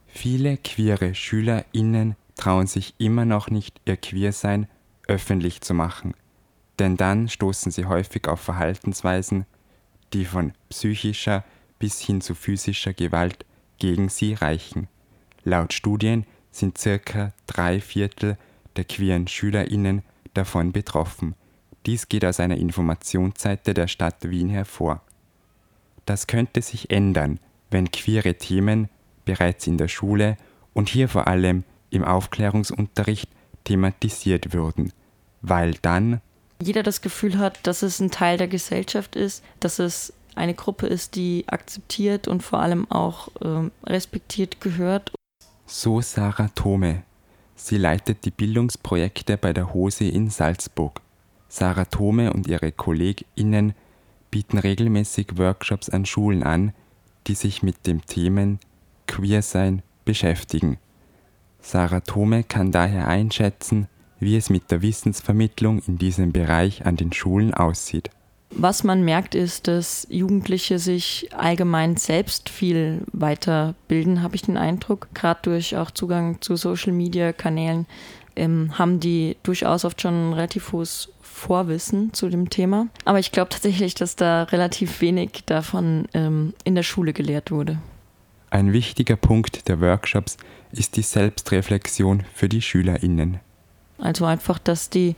Viele 0.06 0.58
queere 0.58 1.14
SchülerInnen 1.14 2.16
trauen 2.36 2.66
sich 2.66 2.94
immer 2.98 3.24
noch 3.24 3.50
nicht, 3.50 3.80
ihr 3.84 3.96
Queersein 3.96 4.68
öffentlich 5.08 5.60
zu 5.60 5.74
machen. 5.74 6.14
Denn 6.78 6.96
dann 6.96 7.28
stoßen 7.28 7.70
sie 7.70 7.86
häufig 7.86 8.28
auf 8.28 8.40
Verhaltensweisen, 8.40 9.46
die 10.12 10.24
von 10.24 10.52
psychischer 10.68 11.44
bis 11.78 12.00
hin 12.00 12.20
zu 12.20 12.34
physischer 12.34 12.92
Gewalt 12.92 13.44
gegen 13.78 14.08
sie 14.08 14.34
reichen. 14.34 14.88
Laut 15.44 15.72
Studien 15.72 16.26
sind 16.50 16.78
circa 16.78 17.32
drei 17.46 17.80
Viertel 17.80 18.36
der 18.76 18.84
queeren 18.84 19.28
SchülerInnen 19.28 20.02
davon 20.34 20.72
betroffen. 20.72 21.34
Dies 21.86 22.08
geht 22.08 22.24
aus 22.24 22.40
einer 22.40 22.56
Informationsseite 22.56 23.74
der 23.74 23.88
Stadt 23.88 24.30
Wien 24.30 24.48
hervor. 24.48 25.02
Das 26.06 26.26
könnte 26.26 26.62
sich 26.62 26.90
ändern, 26.90 27.38
wenn 27.70 27.90
queere 27.90 28.34
Themen 28.34 28.88
bereits 29.24 29.66
in 29.66 29.78
der 29.78 29.88
Schule 29.88 30.36
und 30.74 30.88
hier 30.88 31.08
vor 31.08 31.26
allem 31.26 31.64
im 31.92 32.04
Aufklärungsunterricht 32.04 33.28
thematisiert 33.64 34.52
würden, 34.52 34.92
weil 35.42 35.74
dann 35.82 36.20
jeder 36.60 36.82
das 36.82 37.00
Gefühl 37.00 37.38
hat, 37.38 37.66
dass 37.66 37.82
es 37.82 38.00
ein 38.00 38.10
Teil 38.10 38.38
der 38.38 38.48
Gesellschaft 38.48 39.16
ist, 39.16 39.42
dass 39.60 39.78
es 39.78 40.12
eine 40.34 40.54
Gruppe 40.54 40.86
ist, 40.86 41.16
die 41.16 41.44
akzeptiert 41.48 42.28
und 42.28 42.42
vor 42.42 42.60
allem 42.60 42.90
auch 42.90 43.28
äh, 43.40 43.68
respektiert 43.84 44.60
gehört. 44.60 45.12
So 45.66 46.00
Sarah 46.00 46.50
Thome. 46.54 47.02
Sie 47.56 47.76
leitet 47.76 48.24
die 48.24 48.30
Bildungsprojekte 48.30 49.36
bei 49.36 49.52
der 49.52 49.74
Hose 49.74 50.04
in 50.04 50.30
Salzburg. 50.30 51.00
Sarah 51.48 51.84
Thome 51.84 52.32
und 52.32 52.46
ihre 52.46 52.72
KollegInnen 52.72 53.74
bieten 54.30 54.58
regelmäßig 54.58 55.36
Workshops 55.36 55.90
an 55.90 56.06
Schulen 56.06 56.42
an, 56.42 56.72
die 57.26 57.34
sich 57.34 57.62
mit 57.62 57.86
dem 57.86 58.06
Themen 58.06 58.58
Queersein 59.06 59.82
beschäftigen. 60.04 60.78
Sarah 61.62 62.00
Thome 62.00 62.42
kann 62.42 62.72
daher 62.72 63.08
einschätzen, 63.08 63.88
wie 64.18 64.36
es 64.36 64.50
mit 64.50 64.70
der 64.70 64.82
Wissensvermittlung 64.82 65.80
in 65.86 65.96
diesem 65.96 66.32
Bereich 66.32 66.84
an 66.84 66.96
den 66.96 67.12
Schulen 67.12 67.54
aussieht. 67.54 68.10
Was 68.54 68.84
man 68.84 69.02
merkt, 69.02 69.34
ist, 69.34 69.66
dass 69.66 70.06
Jugendliche 70.10 70.78
sich 70.78 71.30
allgemein 71.34 71.96
selbst 71.96 72.50
viel 72.50 73.00
weiterbilden, 73.12 74.22
habe 74.22 74.36
ich 74.36 74.42
den 74.42 74.58
Eindruck. 74.58 75.08
Gerade 75.14 75.40
durch 75.42 75.76
auch 75.76 75.90
Zugang 75.90 76.40
zu 76.42 76.56
Social-Media-Kanälen 76.56 77.86
ähm, 78.36 78.78
haben 78.78 79.00
die 79.00 79.36
durchaus 79.42 79.86
oft 79.86 80.02
schon 80.02 80.30
ein 80.30 80.32
relativ 80.34 80.72
hohes 80.72 81.08
Vorwissen 81.22 82.12
zu 82.12 82.28
dem 82.28 82.50
Thema. 82.50 82.88
Aber 83.06 83.18
ich 83.18 83.32
glaube 83.32 83.48
tatsächlich, 83.48 83.94
dass 83.94 84.16
da 84.16 84.42
relativ 84.44 85.00
wenig 85.00 85.44
davon 85.46 86.06
ähm, 86.12 86.52
in 86.64 86.74
der 86.74 86.82
Schule 86.82 87.14
gelehrt 87.14 87.50
wurde. 87.50 87.78
Ein 88.50 88.74
wichtiger 88.74 89.16
Punkt 89.16 89.66
der 89.68 89.80
Workshops 89.80 90.36
ist 90.72 90.96
die 90.96 91.02
Selbstreflexion 91.02 92.24
für 92.34 92.48
die 92.48 92.62
SchülerInnen. 92.62 93.40
Also 93.98 94.24
einfach, 94.24 94.58
dass 94.58 94.90
die 94.90 95.16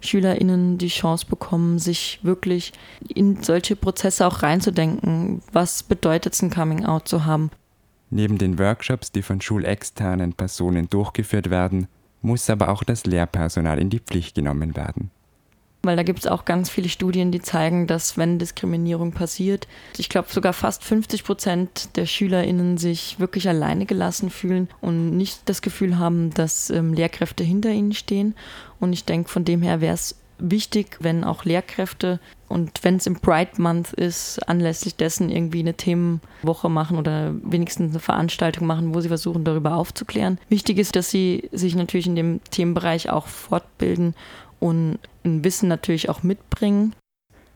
SchülerInnen 0.00 0.78
die 0.78 0.88
Chance 0.88 1.26
bekommen, 1.26 1.78
sich 1.78 2.20
wirklich 2.22 2.72
in 3.08 3.42
solche 3.42 3.76
Prozesse 3.76 4.26
auch 4.26 4.42
reinzudenken. 4.42 5.42
Was 5.52 5.82
bedeutet 5.82 6.34
es, 6.34 6.42
ein 6.42 6.50
Coming-out 6.50 7.08
zu 7.08 7.24
haben? 7.24 7.50
Neben 8.10 8.38
den 8.38 8.58
Workshops, 8.58 9.12
die 9.12 9.22
von 9.22 9.40
schulexternen 9.40 10.34
Personen 10.34 10.88
durchgeführt 10.90 11.50
werden, 11.50 11.88
muss 12.20 12.50
aber 12.50 12.68
auch 12.68 12.84
das 12.84 13.06
Lehrpersonal 13.06 13.78
in 13.78 13.90
die 13.90 14.00
Pflicht 14.00 14.34
genommen 14.34 14.76
werden. 14.76 15.10
Weil 15.82 15.96
da 15.96 16.04
gibt 16.04 16.20
es 16.20 16.26
auch 16.26 16.44
ganz 16.44 16.70
viele 16.70 16.88
Studien, 16.88 17.32
die 17.32 17.40
zeigen, 17.40 17.86
dass 17.88 18.16
wenn 18.16 18.38
Diskriminierung 18.38 19.12
passiert, 19.12 19.66
ich 19.98 20.08
glaube 20.08 20.28
sogar 20.30 20.52
fast 20.52 20.84
50 20.84 21.24
Prozent 21.24 21.96
der 21.96 22.06
SchülerInnen 22.06 22.78
sich 22.78 23.18
wirklich 23.18 23.48
alleine 23.48 23.84
gelassen 23.84 24.30
fühlen 24.30 24.68
und 24.80 25.16
nicht 25.16 25.40
das 25.46 25.60
Gefühl 25.60 25.98
haben, 25.98 26.30
dass 26.34 26.70
ähm, 26.70 26.94
Lehrkräfte 26.94 27.42
hinter 27.42 27.70
ihnen 27.70 27.94
stehen. 27.94 28.34
Und 28.78 28.92
ich 28.92 29.04
denke, 29.04 29.28
von 29.28 29.44
dem 29.44 29.62
her 29.62 29.80
wäre 29.80 29.94
es 29.94 30.16
wichtig, 30.38 30.98
wenn 31.00 31.24
auch 31.24 31.44
Lehrkräfte 31.44 32.20
und 32.48 32.84
wenn 32.84 32.96
es 32.96 33.06
im 33.06 33.16
Pride 33.16 33.60
Month 33.60 33.92
ist, 33.92 34.46
anlässlich 34.48 34.96
dessen 34.96 35.30
irgendwie 35.30 35.60
eine 35.60 35.74
Themenwoche 35.74 36.68
machen 36.68 36.98
oder 36.98 37.32
wenigstens 37.42 37.92
eine 37.92 38.00
Veranstaltung 38.00 38.66
machen, 38.66 38.94
wo 38.94 39.00
sie 39.00 39.08
versuchen, 39.08 39.44
darüber 39.44 39.76
aufzuklären. 39.76 40.38
Wichtig 40.48 40.78
ist, 40.78 40.96
dass 40.96 41.10
sie 41.10 41.48
sich 41.52 41.74
natürlich 41.74 42.06
in 42.06 42.16
dem 42.16 42.40
Themenbereich 42.50 43.08
auch 43.10 43.26
fortbilden 43.26 44.14
und 44.60 44.98
ein 45.24 45.44
Wissen 45.44 45.68
natürlich 45.68 46.08
auch 46.08 46.22
mitbringen. 46.22 46.94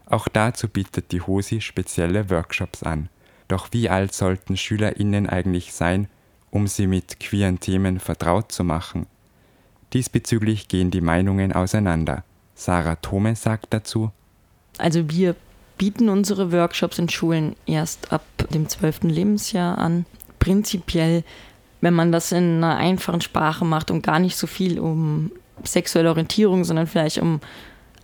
Auch 0.07 0.29
dazu 0.29 0.69
bietet 0.69 1.13
die 1.13 1.21
HOSI 1.21 1.61
spezielle 1.61 2.31
Workshops 2.31 2.83
an. 2.83 3.09
Doch 3.49 3.69
wie 3.73 3.89
alt 3.89 4.13
sollten 4.13 4.57
SchülerInnen 4.57 5.29
eigentlich 5.29 5.73
sein, 5.73 6.09
um 6.51 6.67
sie 6.67 6.87
mit 6.87 7.21
queeren 7.21 7.61
Themen 7.61 8.01
vertraut 8.01 8.53
zu 8.53 8.65
machen? 8.65 9.07
Diesbezüglich 9.93 10.69
gehen 10.69 10.91
die 10.91 11.01
Meinungen 11.01 11.53
auseinander. 11.53 12.25
Sarah 12.55 12.97
Thome 12.97 13.37
sagt 13.37 13.67
dazu: 13.71 14.11
Also, 14.79 15.11
wir 15.11 15.37
bieten 15.79 16.09
unsere 16.09 16.53
Workshops 16.53 16.99
in 16.99 17.09
Schulen 17.09 17.55
erst 17.67 18.13
ab 18.13 18.25
dem 18.51 18.69
12. 18.69 19.05
Lebensjahr 19.05 19.79
an. 19.79 20.07
Prinzipiell, 20.39 21.23
wenn 21.81 21.95
man 21.95 22.13
das 22.13 22.33
in 22.33 22.65
einer 22.65 22.77
einfachen 22.77 23.21
Sprache 23.21 23.65
macht 23.65 23.91
und 23.91 24.03
gar 24.03 24.19
nicht 24.19 24.37
so 24.37 24.47
viel 24.47 24.79
um 24.79 25.31
sexuelle 25.65 26.09
Orientierung, 26.11 26.65
sondern 26.65 26.87
vielleicht 26.87 27.19
um 27.19 27.41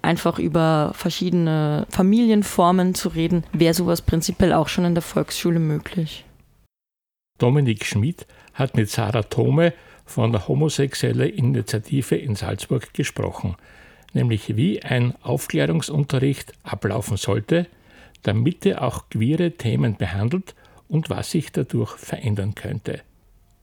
einfach 0.02 0.38
über 0.38 0.92
verschiedene 0.94 1.87
Familienformen 1.90 2.94
zu 2.94 3.09
reden, 3.09 3.44
wäre 3.52 3.75
sowas 3.75 4.02
prinzipiell 4.02 4.52
auch 4.52 4.68
schon 4.68 4.85
in 4.85 4.94
der 4.94 5.02
Volksschule 5.02 5.61
möglich. 5.61 6.25
Dominik 7.38 7.85
Schmid 7.85 8.26
hat 8.54 8.76
mit 8.76 8.90
Sarah 8.90 9.23
Thome 9.23 9.73
von 10.04 10.32
der 10.32 10.47
Homosexuelle 10.49 11.28
Initiative 11.28 12.16
in 12.16 12.35
Salzburg 12.35 12.92
gesprochen, 12.92 13.56
nämlich 14.12 14.56
wie 14.56 14.82
ein 14.82 15.14
Aufklärungsunterricht 15.23 16.52
ablaufen 16.62 17.16
sollte, 17.16 17.66
damit 18.23 18.66
er 18.66 18.82
auch 18.82 19.09
queere 19.09 19.52
Themen 19.52 19.97
behandelt 19.97 20.54
und 20.88 21.11
was 21.11 21.30
sich 21.30 21.50
dadurch 21.52 21.97
verändern 21.97 22.54
könnte. 22.54 23.00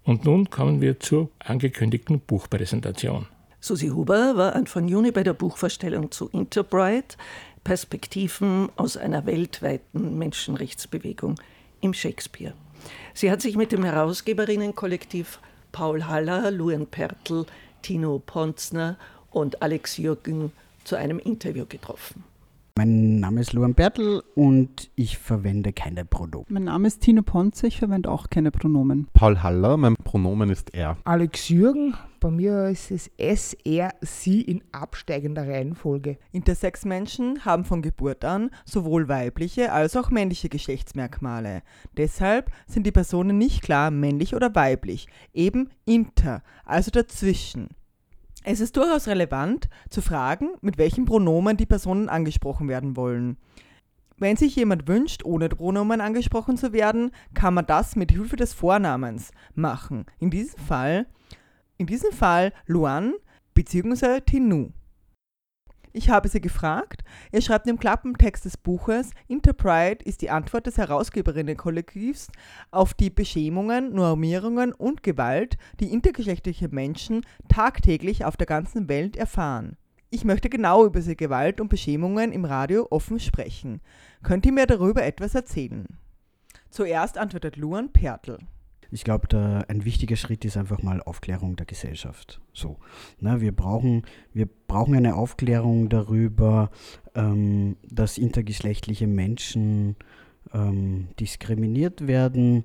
Und 0.03 0.25
nun 0.25 0.49
kommen 0.49 0.81
wir 0.81 0.99
zur 0.99 1.29
angekündigten 1.39 2.19
Buchpräsentation. 2.19 3.27
Susi 3.61 3.89
Huber 3.89 4.37
war 4.37 4.55
Anfang 4.55 4.87
Juni 4.87 5.11
bei 5.11 5.23
der 5.23 5.33
Buchvorstellung 5.33 6.11
zu 6.11 6.29
Interbright, 6.29 7.17
Perspektiven 7.65 8.69
aus 8.77 8.95
einer 8.95 9.25
weltweiten 9.25 10.17
Menschenrechtsbewegung 10.17 11.35
im 11.81 11.93
Shakespeare. 11.93 12.53
Sie 13.13 13.29
hat 13.29 13.41
sich 13.41 13.57
mit 13.57 13.73
dem 13.73 13.83
Herausgeberinnenkollektiv 13.83 15.39
Paul 15.73 16.05
Haller, 16.05 16.51
Luan 16.51 16.87
Pertl, 16.87 17.45
Tino 17.81 18.21
Ponzner 18.25 18.97
und 19.29 19.61
Alex 19.61 19.97
Jürgen 19.97 20.53
zu 20.85 20.95
einem 20.95 21.19
Interview 21.19 21.65
getroffen. 21.67 22.23
Mein 22.79 23.19
Name 23.19 23.41
ist 23.41 23.51
Luan 23.51 23.73
Bertel 23.73 24.23
und 24.35 24.89
ich 24.95 25.17
verwende 25.17 25.73
keine 25.73 26.05
Pronomen. 26.05 26.45
Mein 26.47 26.63
Name 26.63 26.87
ist 26.87 27.01
Tino 27.01 27.23
Ponze, 27.23 27.67
ich 27.67 27.77
verwende 27.77 28.09
auch 28.09 28.29
keine 28.29 28.51
Pronomen. 28.51 29.09
Paul 29.11 29.43
Haller, 29.43 29.75
mein 29.75 29.95
Pronomen 29.95 30.49
ist 30.49 30.73
er. 30.73 30.95
Alex 31.03 31.49
Jürgen, 31.49 31.95
bei 32.21 32.31
mir 32.31 32.69
ist 32.69 32.89
es 32.89 33.11
S, 33.17 33.53
R, 33.65 33.89
Sie 33.99 34.39
in 34.39 34.63
absteigender 34.71 35.45
Reihenfolge. 35.45 36.19
Intersex-Menschen 36.31 37.43
haben 37.43 37.65
von 37.65 37.81
Geburt 37.81 38.23
an 38.23 38.49
sowohl 38.63 39.09
weibliche 39.09 39.73
als 39.73 39.97
auch 39.97 40.09
männliche 40.09 40.47
Geschlechtsmerkmale. 40.47 41.63
Deshalb 41.97 42.49
sind 42.65 42.87
die 42.87 42.93
Personen 42.93 43.37
nicht 43.37 43.61
klar 43.61 43.91
männlich 43.91 44.35
oder 44.35 44.55
weiblich, 44.55 45.07
eben 45.33 45.69
inter, 45.83 46.43
also 46.63 46.91
dazwischen. 46.91 47.71
Es 48.43 48.61
ist 48.61 48.77
durchaus 48.77 49.07
relevant 49.07 49.69
zu 49.89 50.01
fragen, 50.01 50.51
mit 50.61 50.77
welchen 50.77 51.05
Pronomen 51.05 51.57
die 51.57 51.65
Personen 51.65 52.07
angesprochen 52.09 52.67
werden 52.67 52.95
wollen. 52.95 53.37
Wenn 54.17 54.37
sich 54.37 54.55
jemand 54.55 54.87
wünscht, 54.87 55.23
ohne 55.23 55.49
Pronomen 55.49 56.01
angesprochen 56.01 56.57
zu 56.57 56.73
werden, 56.73 57.11
kann 57.33 57.53
man 57.53 57.65
das 57.65 57.95
mit 57.95 58.11
Hilfe 58.11 58.35
des 58.35 58.53
Vornamens 58.53 59.31
machen. 59.55 60.05
In 60.19 60.29
diesem 60.29 60.59
Fall, 60.59 61.07
in 61.77 61.87
diesem 61.87 62.11
Fall 62.11 62.53
Luan 62.65 63.13
bzw. 63.53 64.21
Tinu. 64.21 64.71
Ich 65.91 66.09
habe 66.09 66.27
sie 66.27 66.39
gefragt. 66.39 67.03
Er 67.31 67.41
schreibt 67.41 67.67
im 67.67 67.79
Klappentext 67.79 68.45
des 68.45 68.57
Buches, 68.57 69.11
Interpride 69.27 70.03
ist 70.05 70.21
die 70.21 70.29
Antwort 70.29 70.67
des 70.67 70.77
Herausgeberinnenkollektivs 70.77 72.27
auf 72.69 72.93
die 72.93 73.09
Beschämungen, 73.09 73.93
Normierungen 73.93 74.71
und 74.71 75.01
Gewalt, 75.01 75.57
die 75.79 75.91
intergeschlechtliche 75.91 76.69
Menschen 76.69 77.25
tagtäglich 77.47 78.23
auf 78.23 78.37
der 78.37 78.47
ganzen 78.47 78.87
Welt 78.87 79.17
erfahren. 79.17 79.77
Ich 80.11 80.25
möchte 80.25 80.49
genau 80.49 80.85
über 80.85 80.99
diese 80.99 81.15
Gewalt 81.15 81.59
und 81.59 81.69
Beschämungen 81.69 82.31
im 82.31 82.45
Radio 82.45 82.87
offen 82.89 83.19
sprechen. 83.19 83.81
Könnt 84.23 84.45
ihr 84.45 84.51
mir 84.51 84.67
darüber 84.67 85.03
etwas 85.03 85.33
erzählen? 85.33 85.87
Zuerst 86.69 87.17
antwortet 87.17 87.57
Luan 87.57 87.91
Pertl. 87.91 88.37
Ich 88.91 89.03
glaube, 89.03 89.65
ein 89.67 89.85
wichtiger 89.85 90.15
Schritt 90.15 90.45
ist 90.45 90.57
einfach 90.57 90.81
mal 90.81 91.01
Aufklärung 91.01 91.55
der 91.55 91.65
Gesellschaft. 91.65 92.41
So, 92.53 92.77
ne, 93.19 93.39
wir, 93.39 93.51
brauchen, 93.51 94.03
wir 94.33 94.47
brauchen 94.67 94.95
eine 94.95 95.15
Aufklärung 95.15 95.89
darüber, 95.89 96.71
ähm, 97.15 97.77
dass 97.83 98.17
intergeschlechtliche 98.17 99.07
Menschen 99.07 99.95
ähm, 100.53 101.09
diskriminiert 101.19 102.07
werden 102.07 102.63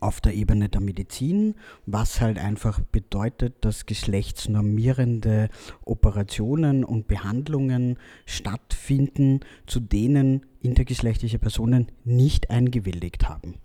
auf 0.00 0.20
der 0.20 0.34
Ebene 0.34 0.68
der 0.68 0.80
Medizin, 0.80 1.54
was 1.86 2.20
halt 2.20 2.38
einfach 2.38 2.80
bedeutet, 2.80 3.64
dass 3.64 3.86
geschlechtsnormierende 3.86 5.48
Operationen 5.84 6.84
und 6.84 7.08
Behandlungen 7.08 7.98
stattfinden, 8.24 9.40
zu 9.66 9.80
denen 9.80 10.46
intergeschlechtliche 10.60 11.38
Personen 11.38 11.90
nicht 12.04 12.50
eingewilligt 12.50 13.28
haben. 13.28 13.56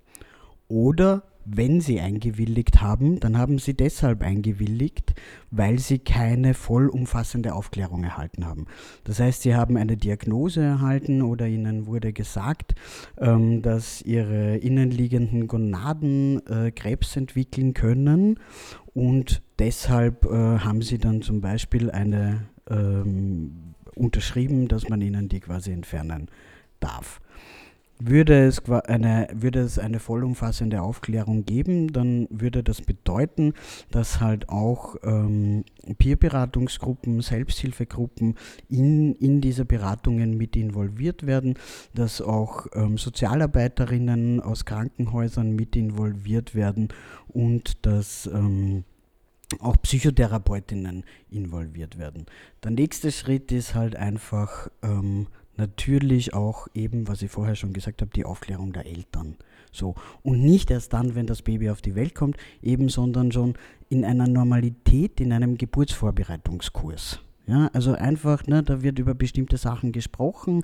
Oder 0.67 1.23
wenn 1.49 1.79
sie 1.79 2.01
eingewilligt 2.01 2.81
haben, 2.81 3.21
dann 3.21 3.37
haben 3.37 3.57
sie 3.57 3.73
deshalb 3.73 4.21
eingewilligt, 4.21 5.15
weil 5.49 5.79
sie 5.79 5.99
keine 5.99 6.53
vollumfassende 6.53 7.53
Aufklärung 7.53 8.03
erhalten 8.03 8.45
haben. 8.45 8.65
Das 9.05 9.19
heißt, 9.19 9.43
sie 9.43 9.55
haben 9.55 9.77
eine 9.77 9.95
Diagnose 9.95 10.61
erhalten 10.61 11.21
oder 11.21 11.47
ihnen 11.47 11.87
wurde 11.87 12.11
gesagt, 12.11 12.75
ähm, 13.17 13.61
dass 13.61 14.01
ihre 14.01 14.57
innenliegenden 14.57 15.47
Gonaden 15.47 16.45
äh, 16.47 16.71
Krebs 16.71 17.15
entwickeln 17.15 17.73
können 17.73 18.39
und 18.93 19.41
deshalb 19.57 20.25
äh, 20.25 20.59
haben 20.59 20.81
sie 20.81 20.97
dann 20.97 21.21
zum 21.21 21.39
Beispiel 21.39 21.89
eine 21.89 22.41
ähm, 22.69 23.73
unterschrieben, 23.95 24.67
dass 24.67 24.89
man 24.89 24.99
ihnen 25.01 25.29
die 25.29 25.39
quasi 25.39 25.71
entfernen 25.71 26.27
darf. 26.79 27.21
Würde 27.99 28.45
es, 28.45 28.63
eine, 28.69 29.27
würde 29.33 29.61
es 29.61 29.79
eine 29.79 29.99
vollumfassende 29.99 30.81
Aufklärung 30.83 31.45
geben, 31.45 31.91
dann 31.91 32.27
würde 32.29 32.61
das 32.63 32.81
bedeuten, 32.81 33.53
dass 33.89 34.19
halt 34.19 34.49
auch 34.49 34.97
ähm, 35.03 35.65
Peerberatungsgruppen, 35.97 37.21
Selbsthilfegruppen 37.21 38.35
in, 38.69 39.15
in 39.15 39.41
diese 39.41 39.65
Beratungen 39.65 40.37
mit 40.37 40.55
involviert 40.55 41.25
werden, 41.25 41.55
dass 41.95 42.21
auch 42.21 42.67
ähm, 42.75 42.99
Sozialarbeiterinnen 42.99 44.41
aus 44.41 44.65
Krankenhäusern 44.65 45.55
mit 45.55 45.75
involviert 45.75 46.53
werden 46.53 46.89
und 47.29 47.85
dass 47.85 48.27
ähm, 48.27 48.83
auch 49.59 49.77
Psychotherapeutinnen 49.81 51.03
involviert 51.31 51.97
werden. 51.97 52.25
Der 52.63 52.71
nächste 52.71 53.11
Schritt 53.11 53.51
ist 53.51 53.75
halt 53.75 53.95
einfach 53.95 54.69
ähm, 54.83 55.27
natürlich 55.57 56.33
auch 56.33 56.67
eben, 56.73 57.07
was 57.07 57.21
ich 57.21 57.31
vorher 57.31 57.55
schon 57.55 57.73
gesagt 57.73 58.01
habe, 58.01 58.11
die 58.13 58.25
Aufklärung 58.25 58.73
der 58.73 58.85
Eltern. 58.85 59.35
So. 59.71 59.95
Und 60.23 60.41
nicht 60.41 60.71
erst 60.71 60.93
dann, 60.93 61.15
wenn 61.15 61.27
das 61.27 61.41
Baby 61.41 61.69
auf 61.69 61.81
die 61.81 61.95
Welt 61.95 62.15
kommt, 62.15 62.37
eben, 62.61 62.89
sondern 62.89 63.31
schon 63.31 63.55
in 63.89 64.05
einer 64.05 64.27
Normalität, 64.27 65.19
in 65.19 65.33
einem 65.33 65.57
Geburtsvorbereitungskurs. 65.57 67.21
Ja, 67.47 67.69
also 67.71 67.93
einfach, 67.93 68.45
ne, 68.47 68.61
da 68.61 68.81
wird 68.81 68.99
über 68.99 69.15
bestimmte 69.15 69.55
Sachen 69.55 69.93
gesprochen 69.93 70.63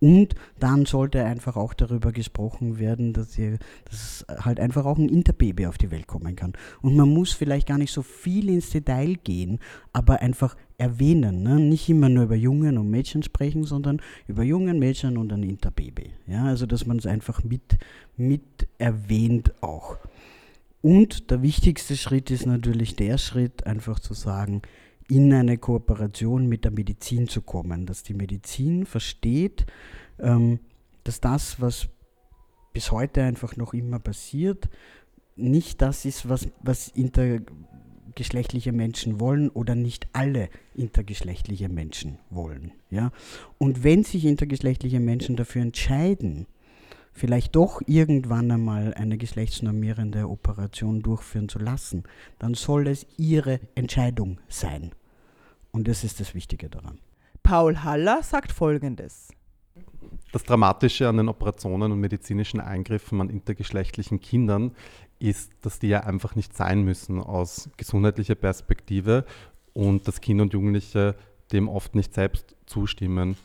und 0.00 0.34
dann 0.58 0.86
sollte 0.86 1.24
einfach 1.24 1.56
auch 1.56 1.74
darüber 1.74 2.10
gesprochen 2.10 2.78
werden, 2.78 3.12
dass, 3.12 3.36
ihr, 3.38 3.58
dass 3.88 4.24
halt 4.28 4.58
einfach 4.58 4.86
auch 4.86 4.96
ein 4.96 5.10
Interbaby 5.10 5.66
auf 5.66 5.76
die 5.76 5.90
Welt 5.90 6.06
kommen 6.06 6.36
kann. 6.36 6.54
Und 6.80 6.96
man 6.96 7.08
muss 7.10 7.32
vielleicht 7.32 7.68
gar 7.68 7.76
nicht 7.76 7.92
so 7.92 8.02
viel 8.02 8.48
ins 8.48 8.70
Detail 8.70 9.16
gehen, 9.22 9.58
aber 9.92 10.20
einfach 10.20 10.56
erwähnen. 10.78 11.42
Ne? 11.42 11.60
Nicht 11.60 11.88
immer 11.90 12.08
nur 12.08 12.24
über 12.24 12.34
Jungen 12.34 12.78
und 12.78 12.90
Mädchen 12.90 13.22
sprechen, 13.22 13.64
sondern 13.64 14.00
über 14.26 14.42
Jungen, 14.42 14.78
Mädchen 14.78 15.18
und 15.18 15.32
ein 15.32 15.42
Interbaby. 15.42 16.10
Ja, 16.26 16.44
also 16.44 16.64
dass 16.64 16.86
man 16.86 16.96
es 16.96 17.06
einfach 17.06 17.44
mit, 17.44 17.78
mit 18.16 18.68
erwähnt 18.78 19.52
auch. 19.60 19.98
Und 20.82 21.30
der 21.30 21.42
wichtigste 21.42 21.94
Schritt 21.98 22.30
ist 22.30 22.46
natürlich 22.46 22.96
der 22.96 23.18
Schritt, 23.18 23.66
einfach 23.66 24.00
zu 24.00 24.14
sagen, 24.14 24.62
in 25.10 25.32
eine 25.34 25.58
Kooperation 25.58 26.46
mit 26.46 26.64
der 26.64 26.70
Medizin 26.70 27.28
zu 27.28 27.42
kommen, 27.42 27.84
dass 27.84 28.02
die 28.04 28.14
Medizin 28.14 28.86
versteht, 28.86 29.66
ähm, 30.18 30.60
dass 31.04 31.20
das, 31.20 31.60
was 31.60 31.88
bis 32.72 32.92
heute 32.92 33.22
einfach 33.24 33.56
noch 33.56 33.74
immer 33.74 33.98
passiert, 33.98 34.68
nicht 35.34 35.82
das 35.82 36.04
ist, 36.04 36.28
was, 36.28 36.48
was 36.62 36.88
intergeschlechtliche 36.88 38.72
Menschen 38.72 39.18
wollen 39.18 39.48
oder 39.48 39.74
nicht 39.74 40.06
alle 40.12 40.48
intergeschlechtliche 40.74 41.68
Menschen 41.68 42.18
wollen. 42.30 42.72
Ja? 42.90 43.10
Und 43.58 43.82
wenn 43.82 44.04
sich 44.04 44.24
intergeschlechtliche 44.24 45.00
Menschen 45.00 45.34
dafür 45.34 45.62
entscheiden, 45.62 46.46
vielleicht 47.12 47.56
doch 47.56 47.82
irgendwann 47.86 48.50
einmal 48.52 48.94
eine 48.94 49.18
geschlechtsnormierende 49.18 50.28
Operation 50.28 51.02
durchführen 51.02 51.48
zu 51.48 51.58
lassen, 51.58 52.04
dann 52.38 52.54
soll 52.54 52.86
es 52.86 53.06
ihre 53.16 53.58
Entscheidung 53.74 54.38
sein. 54.48 54.92
Und 55.72 55.88
das 55.88 56.04
ist 56.04 56.20
das 56.20 56.34
Wichtige 56.34 56.68
daran. 56.68 56.98
Paul 57.42 57.82
Haller 57.82 58.22
sagt 58.22 58.52
Folgendes. 58.52 59.28
Das 60.32 60.44
Dramatische 60.44 61.08
an 61.08 61.16
den 61.16 61.28
Operationen 61.28 61.92
und 61.92 62.00
medizinischen 62.00 62.60
Eingriffen 62.60 63.20
an 63.20 63.30
intergeschlechtlichen 63.30 64.20
Kindern 64.20 64.72
ist, 65.18 65.52
dass 65.62 65.78
die 65.78 65.88
ja 65.88 66.00
einfach 66.00 66.34
nicht 66.34 66.56
sein 66.56 66.82
müssen 66.82 67.20
aus 67.20 67.68
gesundheitlicher 67.76 68.36
Perspektive 68.36 69.24
und 69.72 70.06
dass 70.06 70.20
Kinder 70.20 70.42
und 70.42 70.52
Jugendliche 70.52 71.16
dem 71.52 71.68
oft 71.68 71.94
nicht 71.94 72.14
selbst 72.14 72.54
zustimmen. 72.66 73.36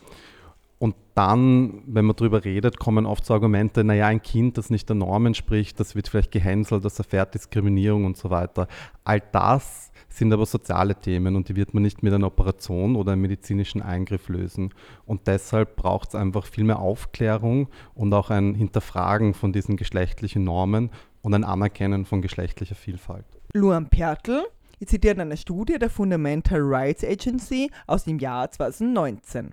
Und 0.78 0.94
dann, 1.14 1.82
wenn 1.86 2.04
man 2.04 2.16
darüber 2.16 2.44
redet, 2.44 2.78
kommen 2.78 3.06
oft 3.06 3.24
so 3.24 3.32
Argumente, 3.32 3.82
naja, 3.82 4.08
ein 4.08 4.20
Kind, 4.20 4.58
das 4.58 4.68
nicht 4.68 4.88
der 4.90 4.96
Norm 4.96 5.24
entspricht, 5.24 5.80
das 5.80 5.94
wird 5.94 6.08
vielleicht 6.08 6.32
gehänselt, 6.32 6.84
das 6.84 6.98
erfährt 6.98 7.34
Diskriminierung 7.34 8.04
und 8.04 8.18
so 8.18 8.28
weiter. 8.28 8.68
All 9.02 9.22
das 9.32 9.90
sind 10.10 10.32
aber 10.34 10.44
soziale 10.44 10.94
Themen 10.94 11.34
und 11.34 11.48
die 11.48 11.56
wird 11.56 11.72
man 11.72 11.82
nicht 11.82 12.02
mit 12.02 12.12
einer 12.12 12.26
Operation 12.26 12.96
oder 12.96 13.12
einem 13.12 13.22
medizinischen 13.22 13.80
Eingriff 13.80 14.28
lösen. 14.28 14.74
Und 15.06 15.26
deshalb 15.26 15.76
braucht 15.76 16.10
es 16.10 16.14
einfach 16.14 16.44
viel 16.44 16.64
mehr 16.64 16.78
Aufklärung 16.78 17.68
und 17.94 18.12
auch 18.12 18.28
ein 18.28 18.54
Hinterfragen 18.54 19.32
von 19.32 19.52
diesen 19.52 19.76
geschlechtlichen 19.76 20.44
Normen 20.44 20.90
und 21.22 21.32
ein 21.32 21.44
Anerkennen 21.44 22.04
von 22.04 22.20
geschlechtlicher 22.20 22.74
Vielfalt. 22.74 23.26
Luan 23.54 23.88
Pertl 23.88 24.44
zitiert 24.84 25.18
eine 25.18 25.38
Studie 25.38 25.78
der 25.78 25.88
Fundamental 25.88 26.60
Rights 26.60 27.02
Agency 27.02 27.70
aus 27.86 28.04
dem 28.04 28.18
Jahr 28.18 28.50
2019. 28.50 29.52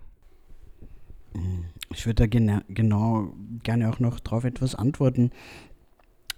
Ich 1.94 2.06
würde 2.06 2.24
da 2.24 2.28
gena 2.28 2.64
genau 2.70 3.34
gerne 3.64 3.90
auch 3.90 4.00
noch 4.00 4.20
darauf 4.20 4.44
etwas 4.44 4.76
antworten 4.76 5.32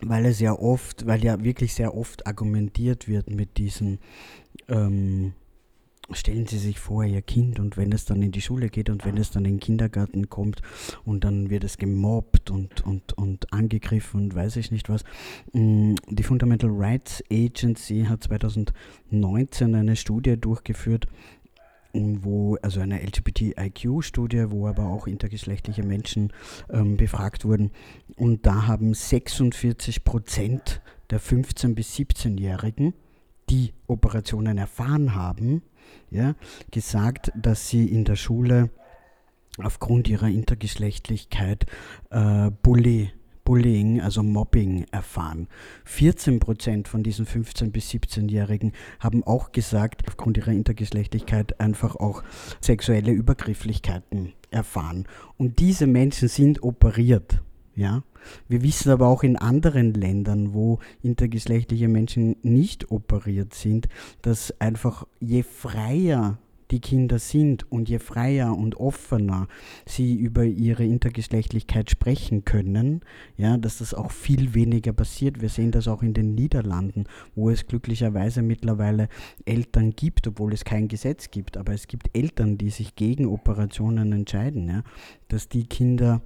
weil 0.02 0.26
es 0.26 0.40
ja 0.40 0.54
oft, 0.54 1.06
weil 1.06 1.24
ja 1.24 1.44
wirklich 1.44 1.74
sehr 1.74 1.96
oft 1.96 2.28
argumentiert 2.28 3.08
wird 3.08 3.30
mit 3.30 3.58
diesen, 3.58 4.00
ähm, 4.68 5.34
stellen 6.12 6.46
Sie 6.46 6.60
sich 6.60 6.80
vor, 6.80 7.04
Ihr 7.04 7.22
Kind 7.22 7.60
und 7.60 7.78
wenn 7.78 7.92
es 7.92 8.06
dann 8.06 8.22
in 8.22 8.32
die 8.32 8.42
Schule 8.42 8.70
geht 8.70 8.90
und 8.90 9.06
wenn 9.06 9.18
es 9.18 9.32
dann 9.32 9.46
in 9.46 9.56
den 9.56 9.60
Kindergarten 9.60 10.30
kommt 10.30 10.62
und 11.04 11.24
dann 11.24 11.50
wird 11.50 11.64
es 11.64 11.78
gemobbt 11.78 12.52
und, 12.52 12.86
und, 12.86 13.14
und 13.14 13.52
angegriffen 13.52 14.22
und 14.22 14.36
weiß 14.36 14.58
ich 14.58 14.72
nicht 14.72 14.90
was. 14.90 15.04
Mm, 15.54 15.96
die 16.10 16.24
Fundamental 16.24 16.70
Rights 16.72 17.24
Agency 17.32 18.06
hat 18.08 18.24
2019 18.24 19.74
eine 19.74 19.96
Studie 19.96 20.38
durchgeführt, 20.38 21.08
wo, 22.24 22.58
also 22.62 22.80
eine 22.80 23.02
LGBTIQ-Studie, 23.02 24.46
wo 24.50 24.68
aber 24.68 24.86
auch 24.86 25.08
intergeschlechtliche 25.08 25.84
Menschen 25.84 26.32
ähm, 26.70 26.98
befragt 26.98 27.46
wurden. 27.46 27.72
Und 28.18 28.46
da 28.46 28.68
haben 28.68 28.94
46 28.94 30.04
Prozent 30.04 30.82
der 31.10 31.22
15- 31.22 31.76
bis 31.76 31.96
17-Jährigen, 31.96 32.94
die 33.50 33.74
Operationen 33.88 34.58
erfahren 34.58 35.16
haben, 35.16 35.62
ja, 36.10 36.36
gesagt, 36.72 37.32
dass 37.36 37.70
sie 37.70 37.88
in 37.88 38.06
der 38.06 38.16
Schule 38.16 38.70
aufgrund 39.58 40.08
ihrer 40.08 40.28
Intergeschlechtlichkeit 40.28 41.66
äh, 42.10 42.50
Bully 42.62 43.12
Bullying, 43.46 44.02
also 44.02 44.24
Mobbing 44.24 44.86
erfahren. 44.92 45.48
14 45.86 46.40
Prozent 46.40 46.88
von 46.90 47.04
diesen 47.04 47.26
15- 47.26 47.72
bis 47.72 47.90
17-Jährigen 47.92 48.74
haben 49.00 49.24
auch 49.24 49.52
gesagt, 49.54 50.04
aufgrund 50.08 50.38
ihrer 50.38 50.52
Intergeschlechtlichkeit 50.52 51.60
einfach 51.60 51.96
auch 51.96 52.24
sexuelle 52.60 53.12
Übergrifflichkeiten 53.12 54.34
erfahren. 54.52 55.06
Und 55.38 55.60
diese 55.60 55.88
Menschen 55.88 56.28
sind 56.28 56.64
operiert. 56.64 57.42
Ja? 57.76 58.04
Wir 58.48 58.64
wissen 58.64 58.90
aber 58.90 59.08
auch 59.08 59.24
in 59.24 59.38
anderen 59.38 59.94
Ländern, 59.94 60.54
wo 60.54 60.80
intergeschlechtliche 61.04 61.88
Menschen 61.88 62.38
nicht 62.42 62.90
operiert 62.92 63.54
sind, 63.54 63.88
dass 64.24 64.60
einfach 64.60 65.06
je 65.20 65.44
freier 65.44 66.40
die 66.72 66.80
Kinder 66.80 67.20
sind 67.20 67.72
und 67.72 67.90
je 67.90 68.00
freier 68.00 68.56
und 68.56 68.76
offener 68.76 69.48
sie 69.86 70.16
über 70.16 70.44
ihre 70.46 70.84
Intergeschlechtlichkeit 70.84 71.90
sprechen 71.90 72.46
können, 72.46 73.02
ja, 73.38 73.58
dass 73.58 73.80
das 73.80 73.94
auch 73.94 74.12
viel 74.12 74.54
weniger 74.54 74.94
passiert. 74.94 75.42
Wir 75.42 75.50
sehen 75.50 75.72
das 75.72 75.88
auch 75.88 76.02
in 76.02 76.14
den 76.14 76.36
Niederlanden, 76.36 77.06
wo 77.36 77.50
es 77.50 77.68
glücklicherweise 77.68 78.42
mittlerweile 78.42 79.10
Eltern 79.46 79.92
gibt, 79.92 80.28
obwohl 80.28 80.54
es 80.54 80.66
kein 80.66 80.88
Gesetz 80.88 81.32
gibt, 81.32 81.58
aber 81.58 81.74
es 81.74 81.88
gibt 81.88 82.16
Eltern, 82.16 82.58
die 82.58 82.70
sich 82.70 82.96
gegen 82.96 83.26
Operationen 83.26 84.12
entscheiden, 84.12 84.68
ja, 84.68 84.84
dass 85.28 85.50
die 85.50 85.66
Kinder 85.66 86.22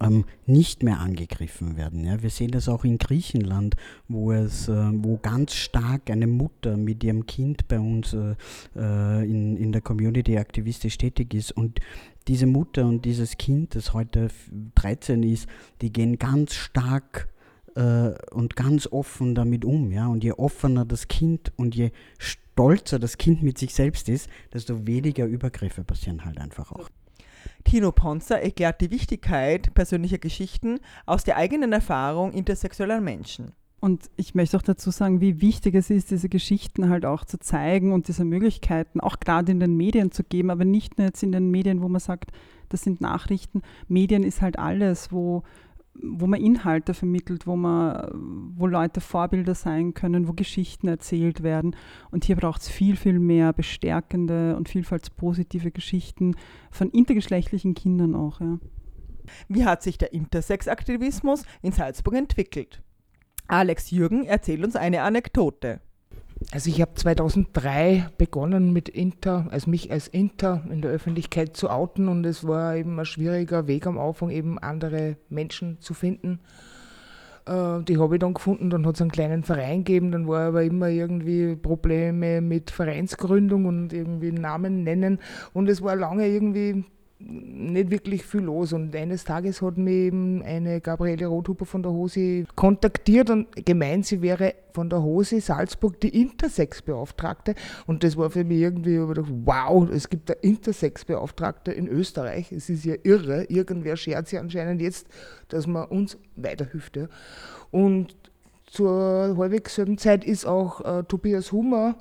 ähm, 0.00 0.24
nicht 0.46 0.82
mehr 0.82 1.00
angegriffen 1.00 1.76
werden. 1.76 2.04
Ja. 2.04 2.22
Wir 2.22 2.30
sehen 2.30 2.50
das 2.50 2.68
auch 2.68 2.84
in 2.84 2.98
Griechenland, 2.98 3.76
wo 4.08 4.32
es, 4.32 4.68
äh, 4.68 4.90
wo 4.92 5.18
ganz 5.18 5.54
stark 5.54 6.10
eine 6.10 6.26
Mutter 6.26 6.76
mit 6.76 7.04
ihrem 7.04 7.26
Kind 7.26 7.68
bei 7.68 7.78
uns 7.78 8.14
äh, 8.14 8.34
äh 8.76 9.24
in, 9.24 9.56
in 9.56 9.72
der 9.72 9.80
Community 9.80 10.38
aktivistisch 10.38 10.98
tätig 10.98 11.34
ist 11.34 11.52
und 11.52 11.80
diese 12.28 12.46
Mutter 12.46 12.86
und 12.86 13.04
dieses 13.04 13.38
Kind, 13.38 13.74
das 13.74 13.92
heute 13.92 14.28
13 14.76 15.22
ist, 15.22 15.48
die 15.80 15.92
gehen 15.92 16.18
ganz 16.18 16.54
stark 16.54 17.28
äh, 17.74 18.12
und 18.30 18.56
ganz 18.56 18.86
offen 18.86 19.34
damit 19.34 19.64
um. 19.64 19.90
Ja? 19.90 20.06
Und 20.08 20.22
je 20.22 20.32
offener 20.32 20.84
das 20.84 21.08
Kind 21.08 21.52
und 21.56 21.74
je 21.74 21.90
stolzer 22.18 22.98
das 22.98 23.18
Kind 23.18 23.42
mit 23.42 23.58
sich 23.58 23.74
selbst 23.74 24.08
ist, 24.08 24.28
desto 24.52 24.86
weniger 24.86 25.26
Übergriffe 25.26 25.84
passieren 25.84 26.24
halt 26.24 26.38
einfach 26.38 26.72
auch. 26.72 26.88
Tino 27.70 27.92
Ponzer 27.92 28.42
erklärt 28.42 28.80
die 28.80 28.90
Wichtigkeit 28.90 29.72
persönlicher 29.74 30.18
Geschichten 30.18 30.80
aus 31.06 31.22
der 31.22 31.36
eigenen 31.36 31.72
Erfahrung 31.72 32.32
intersexueller 32.32 33.00
Menschen. 33.00 33.52
Und 33.78 34.10
ich 34.16 34.34
möchte 34.34 34.56
auch 34.56 34.62
dazu 34.62 34.90
sagen, 34.90 35.20
wie 35.20 35.40
wichtig 35.40 35.76
es 35.76 35.88
ist, 35.88 36.10
diese 36.10 36.28
Geschichten 36.28 36.88
halt 36.88 37.06
auch 37.06 37.24
zu 37.24 37.38
zeigen 37.38 37.92
und 37.92 38.08
diese 38.08 38.24
Möglichkeiten 38.24 38.98
auch 38.98 39.20
gerade 39.20 39.52
in 39.52 39.60
den 39.60 39.76
Medien 39.76 40.10
zu 40.10 40.24
geben, 40.24 40.50
aber 40.50 40.64
nicht 40.64 40.98
nur 40.98 41.06
jetzt 41.06 41.22
in 41.22 41.30
den 41.30 41.52
Medien, 41.52 41.80
wo 41.80 41.88
man 41.88 42.00
sagt, 42.00 42.32
das 42.70 42.82
sind 42.82 43.00
Nachrichten. 43.00 43.62
Medien 43.86 44.24
ist 44.24 44.42
halt 44.42 44.58
alles, 44.58 45.12
wo 45.12 45.44
wo 45.94 46.26
man 46.26 46.40
Inhalte 46.40 46.94
vermittelt, 46.94 47.46
wo 47.46 47.56
man, 47.56 48.52
wo 48.56 48.66
Leute 48.66 49.00
Vorbilder 49.00 49.54
sein 49.54 49.94
können, 49.94 50.28
wo 50.28 50.32
Geschichten 50.32 50.88
erzählt 50.88 51.42
werden. 51.42 51.76
Und 52.10 52.24
hier 52.24 52.36
braucht 52.36 52.62
es 52.62 52.68
viel, 52.68 52.96
viel 52.96 53.18
mehr 53.18 53.52
bestärkende 53.52 54.56
und 54.56 54.68
vielfaltspositive 54.68 55.70
Geschichten 55.70 56.36
von 56.70 56.90
intergeschlechtlichen 56.90 57.74
Kindern 57.74 58.14
auch. 58.14 58.40
Ja. 58.40 58.58
Wie 59.48 59.64
hat 59.64 59.82
sich 59.82 59.98
der 59.98 60.12
Intersex-Aktivismus 60.12 61.44
in 61.62 61.72
Salzburg 61.72 62.14
entwickelt? 62.14 62.82
Alex 63.48 63.90
Jürgen 63.90 64.24
erzählt 64.24 64.64
uns 64.64 64.76
eine 64.76 65.02
Anekdote. 65.02 65.80
Also 66.52 66.70
ich 66.70 66.80
habe 66.80 66.94
2003 66.94 68.08
begonnen 68.18 68.72
mit 68.72 68.88
Inter, 68.88 69.46
also 69.50 69.70
mich 69.70 69.92
als 69.92 70.08
Inter 70.08 70.64
in 70.70 70.80
der 70.80 70.90
Öffentlichkeit 70.90 71.56
zu 71.56 71.70
outen 71.70 72.08
und 72.08 72.24
es 72.24 72.46
war 72.46 72.76
eben 72.76 72.98
ein 72.98 73.04
schwieriger 73.04 73.66
Weg 73.66 73.86
am 73.86 73.98
Anfang, 73.98 74.30
eben 74.30 74.58
andere 74.58 75.16
Menschen 75.28 75.80
zu 75.80 75.94
finden. 75.94 76.40
Äh, 77.46 77.82
die 77.84 77.98
habe 77.98 78.16
ich 78.16 78.20
dann 78.20 78.34
gefunden, 78.34 78.70
dann 78.70 78.86
hat 78.86 78.94
es 78.94 79.02
einen 79.02 79.12
kleinen 79.12 79.44
Verein 79.44 79.84
gegeben, 79.84 80.12
dann 80.12 80.26
war 80.26 80.48
aber 80.48 80.64
immer 80.64 80.88
irgendwie 80.88 81.56
Probleme 81.56 82.40
mit 82.40 82.70
Vereinsgründung 82.70 83.66
und 83.66 83.92
irgendwie 83.92 84.32
Namen 84.32 84.82
nennen 84.82 85.18
und 85.52 85.68
es 85.68 85.82
war 85.82 85.94
lange 85.94 86.26
irgendwie 86.26 86.84
nicht 87.20 87.90
wirklich 87.90 88.24
viel 88.24 88.42
los. 88.42 88.72
Und 88.72 88.96
eines 88.96 89.24
Tages 89.24 89.60
hat 89.62 89.76
mich 89.76 89.94
eben 89.94 90.42
eine 90.42 90.80
Gabriele 90.80 91.26
Rothuber 91.26 91.66
von 91.66 91.82
der 91.82 91.92
Hose 91.92 92.44
kontaktiert 92.56 93.30
und 93.30 93.66
gemeint, 93.66 94.06
sie 94.06 94.22
wäre 94.22 94.54
von 94.72 94.88
der 94.88 95.02
Hose 95.02 95.40
Salzburg 95.40 96.00
die 96.00 96.20
Intersex-Beauftragte. 96.20 97.54
Und 97.86 98.04
das 98.04 98.16
war 98.16 98.30
für 98.30 98.44
mich 98.44 98.60
irgendwie, 98.60 98.96
ich 98.96 99.06
gedacht, 99.06 99.30
wow, 99.44 99.88
es 99.90 100.08
gibt 100.08 100.30
eine 100.30 100.40
Intersex-Beauftragte 100.40 101.72
in 101.72 101.88
Österreich. 101.88 102.50
Es 102.52 102.70
ist 102.70 102.84
ja 102.84 102.94
irre. 103.02 103.44
Irgendwer 103.44 103.96
schert 103.96 104.28
sich 104.28 104.38
anscheinend 104.38 104.80
jetzt, 104.80 105.06
dass 105.48 105.66
man 105.66 105.86
uns 105.88 106.16
weiterhilft. 106.36 106.96
Ja. 106.96 107.08
Und 107.70 108.16
zur 108.66 109.34
halbwegs 109.36 109.74
selben 109.74 109.98
Zeit 109.98 110.24
ist 110.24 110.46
auch 110.46 110.80
äh, 110.80 111.02
Tobias 111.04 111.52
Hummer 111.52 111.96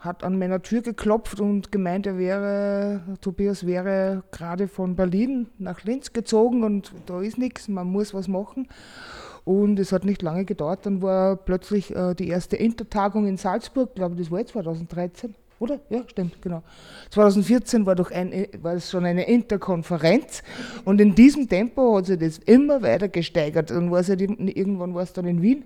hat 0.00 0.24
an 0.24 0.38
meiner 0.38 0.62
Tür 0.62 0.80
geklopft 0.80 1.40
und 1.40 1.70
gemeint, 1.70 2.06
er 2.06 2.16
wäre, 2.16 3.02
Tobias 3.20 3.66
wäre 3.66 4.24
gerade 4.32 4.66
von 4.66 4.96
Berlin 4.96 5.48
nach 5.58 5.84
Linz 5.84 6.14
gezogen 6.14 6.64
und 6.64 6.92
da 7.04 7.20
ist 7.20 7.36
nichts, 7.36 7.68
man 7.68 7.86
muss 7.86 8.14
was 8.14 8.26
machen. 8.26 8.66
Und 9.44 9.78
es 9.78 9.92
hat 9.92 10.04
nicht 10.04 10.22
lange 10.22 10.44
gedauert, 10.44 10.86
dann 10.86 11.02
war 11.02 11.36
plötzlich 11.36 11.94
äh, 11.94 12.14
die 12.14 12.28
erste 12.28 12.56
Intertagung 12.56 13.26
in 13.26 13.36
Salzburg, 13.36 13.94
glaube 13.94 14.16
das 14.16 14.30
war 14.30 14.44
2013, 14.44 15.34
oder? 15.58 15.80
Ja, 15.90 16.02
stimmt, 16.08 16.40
genau. 16.40 16.62
2014 17.10 17.84
war, 17.84 17.94
doch 17.94 18.10
ein, 18.10 18.46
war 18.62 18.74
es 18.74 18.90
schon 18.90 19.04
eine 19.04 19.28
Interkonferenz 19.28 20.42
und 20.86 21.00
in 21.00 21.14
diesem 21.14 21.48
Tempo 21.48 21.96
hat 21.96 22.06
sich 22.06 22.18
das 22.18 22.38
immer 22.38 22.82
weiter 22.82 23.08
gesteigert. 23.08 23.70
Dann 23.70 23.90
war 23.90 24.00
es 24.00 24.08
halt, 24.08 24.22
irgendwann 24.22 24.94
war 24.94 25.02
es 25.02 25.12
dann 25.12 25.26
in 25.26 25.42
Wien 25.42 25.64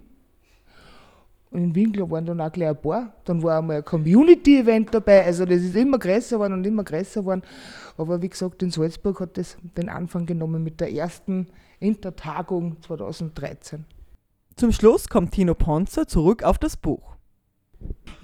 in 1.55 1.75
Winkler 1.75 2.11
waren 2.11 2.27
dann 2.27 2.41
auch 2.41 2.53
gleich 2.53 2.71
ein 2.71 2.81
paar. 2.81 3.13
Dann 3.25 3.43
war 3.43 3.59
einmal 3.59 3.77
ein 3.77 3.85
Community-Event 3.85 4.93
dabei. 4.93 5.25
Also 5.25 5.45
das 5.45 5.63
ist 5.63 5.77
immer 5.77 5.99
größer 5.99 6.37
geworden 6.37 6.55
und 6.55 6.67
immer 6.67 6.85
größer 6.85 7.21
geworden. 7.21 7.43
Aber 7.97 8.21
wie 8.23 8.29
gesagt, 8.29 8.63
in 8.63 8.71
Salzburg 8.71 9.21
hat 9.21 9.39
das 9.39 9.57
den 9.77 9.89
Anfang 9.89 10.27
genommen 10.27 10.63
mit 10.63 10.81
der 10.81 10.93
ersten 10.93 11.47
Intertagung 11.81 12.77
2013. 12.83 13.85
Zum 14.57 14.73
Schluss 14.73 15.09
kommt 15.09 15.33
Tino 15.33 15.55
Ponzer 15.55 16.07
zurück 16.07 16.43
auf 16.43 16.59
das 16.59 16.77
Buch. 16.77 17.17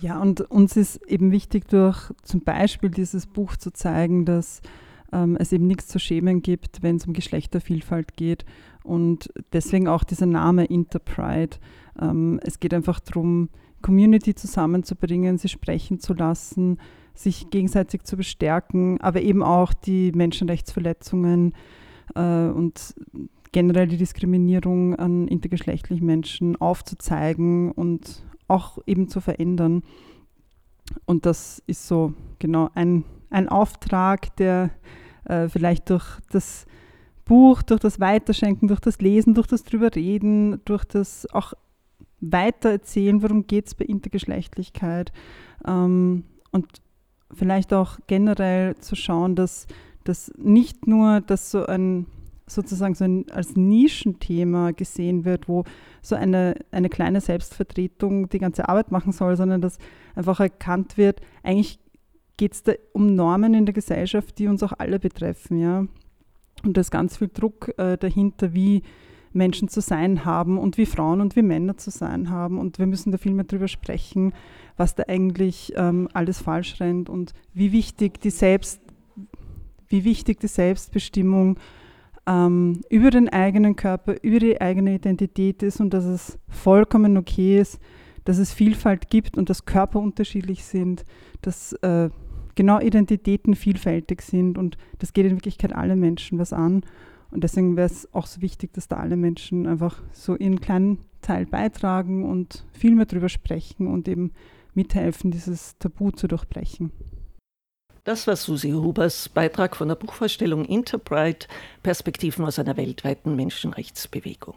Ja, 0.00 0.20
und 0.20 0.40
uns 0.40 0.76
ist 0.76 0.96
eben 1.06 1.30
wichtig, 1.32 1.68
durch 1.68 2.10
zum 2.22 2.40
Beispiel 2.40 2.90
dieses 2.90 3.26
Buch 3.26 3.56
zu 3.56 3.72
zeigen, 3.72 4.24
dass 4.24 4.62
ähm, 5.12 5.36
es 5.38 5.52
eben 5.52 5.66
nichts 5.66 5.88
zu 5.88 5.98
schämen 5.98 6.42
gibt, 6.42 6.82
wenn 6.82 6.96
es 6.96 7.06
um 7.06 7.12
Geschlechtervielfalt 7.12 8.16
geht. 8.16 8.44
Und 8.82 9.30
deswegen 9.52 9.88
auch 9.88 10.04
dieser 10.04 10.26
Name 10.26 10.64
Interpride. 10.64 11.58
Ähm, 12.00 12.40
es 12.42 12.60
geht 12.60 12.74
einfach 12.74 13.00
darum, 13.00 13.48
Community 13.82 14.34
zusammenzubringen, 14.34 15.38
sie 15.38 15.48
sprechen 15.48 16.00
zu 16.00 16.12
lassen, 16.14 16.78
sich 17.14 17.50
gegenseitig 17.50 18.04
zu 18.04 18.16
bestärken, 18.16 19.00
aber 19.00 19.22
eben 19.22 19.42
auch 19.42 19.72
die 19.72 20.12
Menschenrechtsverletzungen 20.12 21.54
äh, 22.14 22.46
und 22.48 22.94
generell 23.52 23.88
die 23.88 23.96
Diskriminierung 23.96 24.94
an 24.96 25.28
intergeschlechtlichen 25.28 26.06
Menschen 26.06 26.56
aufzuzeigen 26.56 27.72
und 27.72 28.24
auch 28.48 28.78
eben 28.86 29.08
zu 29.08 29.20
verändern. 29.20 29.82
Und 31.04 31.26
das 31.26 31.62
ist 31.66 31.86
so 31.86 32.14
genau 32.38 32.70
ein, 32.74 33.04
ein 33.30 33.48
Auftrag, 33.48 34.34
der 34.36 34.70
äh, 35.24 35.48
vielleicht 35.48 35.90
durch 35.90 36.04
das 36.30 36.66
Buch, 37.24 37.62
durch 37.62 37.80
das 37.80 38.00
Weiterschenken, 38.00 38.68
durch 38.68 38.80
das 38.80 39.00
Lesen, 39.00 39.34
durch 39.34 39.46
das 39.46 39.62
drüber 39.62 39.94
reden, 39.94 40.60
durch 40.64 40.84
das 40.84 41.32
auch 41.32 41.54
weitererzählen, 42.20 43.22
worum 43.22 43.46
geht 43.46 43.66
es 43.66 43.74
bei 43.74 43.84
Intergeschlechtlichkeit 43.84 45.12
ähm, 45.66 46.24
und 46.52 46.66
vielleicht 47.32 47.72
auch 47.72 47.98
generell 48.06 48.76
zu 48.76 48.96
schauen, 48.96 49.36
dass 49.36 49.66
das 50.04 50.32
nicht 50.36 50.86
nur 50.86 51.20
dass 51.20 51.50
so 51.50 51.66
ein 51.66 52.06
sozusagen 52.50 52.94
so 52.94 53.04
ein, 53.04 53.30
als 53.30 53.56
Nischenthema 53.56 54.72
gesehen 54.72 55.24
wird, 55.24 55.48
wo 55.48 55.64
so 56.02 56.16
eine, 56.16 56.56
eine 56.72 56.88
kleine 56.88 57.20
Selbstvertretung 57.20 58.28
die 58.28 58.38
ganze 58.38 58.68
Arbeit 58.68 58.90
machen 58.90 59.12
soll, 59.12 59.36
sondern 59.36 59.60
dass 59.60 59.78
einfach 60.14 60.40
erkannt 60.40 60.96
wird, 60.96 61.20
eigentlich 61.42 61.78
geht 62.36 62.54
es 62.54 62.62
da 62.62 62.72
um 62.92 63.14
Normen 63.14 63.54
in 63.54 63.66
der 63.66 63.72
Gesellschaft, 63.74 64.38
die 64.38 64.48
uns 64.48 64.62
auch 64.62 64.72
alle 64.78 64.98
betreffen, 64.98 65.58
ja. 65.58 65.86
Und 66.64 66.76
da 66.76 66.80
ist 66.80 66.90
ganz 66.90 67.16
viel 67.16 67.28
Druck 67.28 67.72
äh, 67.78 67.96
dahinter, 67.96 68.52
wie 68.52 68.82
Menschen 69.32 69.68
zu 69.68 69.80
sein 69.80 70.24
haben 70.24 70.58
und 70.58 70.76
wie 70.76 70.86
Frauen 70.86 71.20
und 71.20 71.36
wie 71.36 71.42
Männer 71.42 71.76
zu 71.76 71.90
sein 71.90 72.30
haben. 72.30 72.58
Und 72.58 72.78
wir 72.78 72.86
müssen 72.86 73.12
da 73.12 73.18
viel 73.18 73.34
mehr 73.34 73.44
drüber 73.44 73.68
sprechen, 73.68 74.32
was 74.76 74.94
da 74.94 75.04
eigentlich 75.08 75.72
ähm, 75.76 76.08
alles 76.12 76.40
falsch 76.40 76.80
rennt 76.80 77.08
und 77.08 77.32
wie 77.54 77.72
wichtig 77.72 78.20
die 78.20 78.30
Selbst, 78.30 78.80
wie 79.88 80.04
wichtig 80.04 80.40
die 80.40 80.48
Selbstbestimmung 80.48 81.58
ähm, 82.26 82.80
über 82.88 83.10
den 83.10 83.28
eigenen 83.28 83.76
Körper, 83.76 84.16
über 84.22 84.38
die 84.38 84.60
eigene 84.60 84.94
Identität 84.94 85.62
ist 85.62 85.80
und 85.80 85.94
dass 85.94 86.04
es 86.04 86.38
vollkommen 86.48 87.16
okay 87.16 87.60
ist, 87.60 87.80
dass 88.24 88.38
es 88.38 88.52
Vielfalt 88.52 89.10
gibt 89.10 89.36
und 89.36 89.50
dass 89.50 89.64
Körper 89.64 90.00
unterschiedlich 90.00 90.64
sind, 90.64 91.04
dass 91.42 91.72
äh, 91.82 92.10
genau 92.54 92.80
Identitäten 92.80 93.54
vielfältig 93.54 94.22
sind 94.22 94.58
und 94.58 94.76
das 94.98 95.12
geht 95.12 95.26
in 95.26 95.32
Wirklichkeit 95.32 95.74
alle 95.74 95.96
Menschen 95.96 96.38
was 96.38 96.52
an. 96.52 96.82
Und 97.30 97.44
deswegen 97.44 97.76
wäre 97.76 97.86
es 97.86 98.12
auch 98.12 98.26
so 98.26 98.42
wichtig, 98.42 98.72
dass 98.72 98.88
da 98.88 98.96
alle 98.96 99.16
Menschen 99.16 99.66
einfach 99.66 100.02
so 100.12 100.36
ihren 100.36 100.60
kleinen 100.60 100.98
Teil 101.22 101.46
beitragen 101.46 102.28
und 102.28 102.64
viel 102.72 102.94
mehr 102.94 103.06
darüber 103.06 103.28
sprechen 103.28 103.86
und 103.86 104.08
eben 104.08 104.32
mithelfen, 104.74 105.30
dieses 105.30 105.76
Tabu 105.78 106.10
zu 106.10 106.26
durchbrechen. 106.26 106.92
Das 108.04 108.26
war 108.26 108.34
Susi 108.34 108.70
Hubers 108.70 109.28
Beitrag 109.28 109.76
von 109.76 109.88
der 109.88 109.94
Buchvorstellung 109.94 110.64
Interpride 110.64 111.46
Perspektiven 111.82 112.44
aus 112.46 112.58
einer 112.58 112.76
weltweiten 112.76 113.36
Menschenrechtsbewegung. 113.36 114.54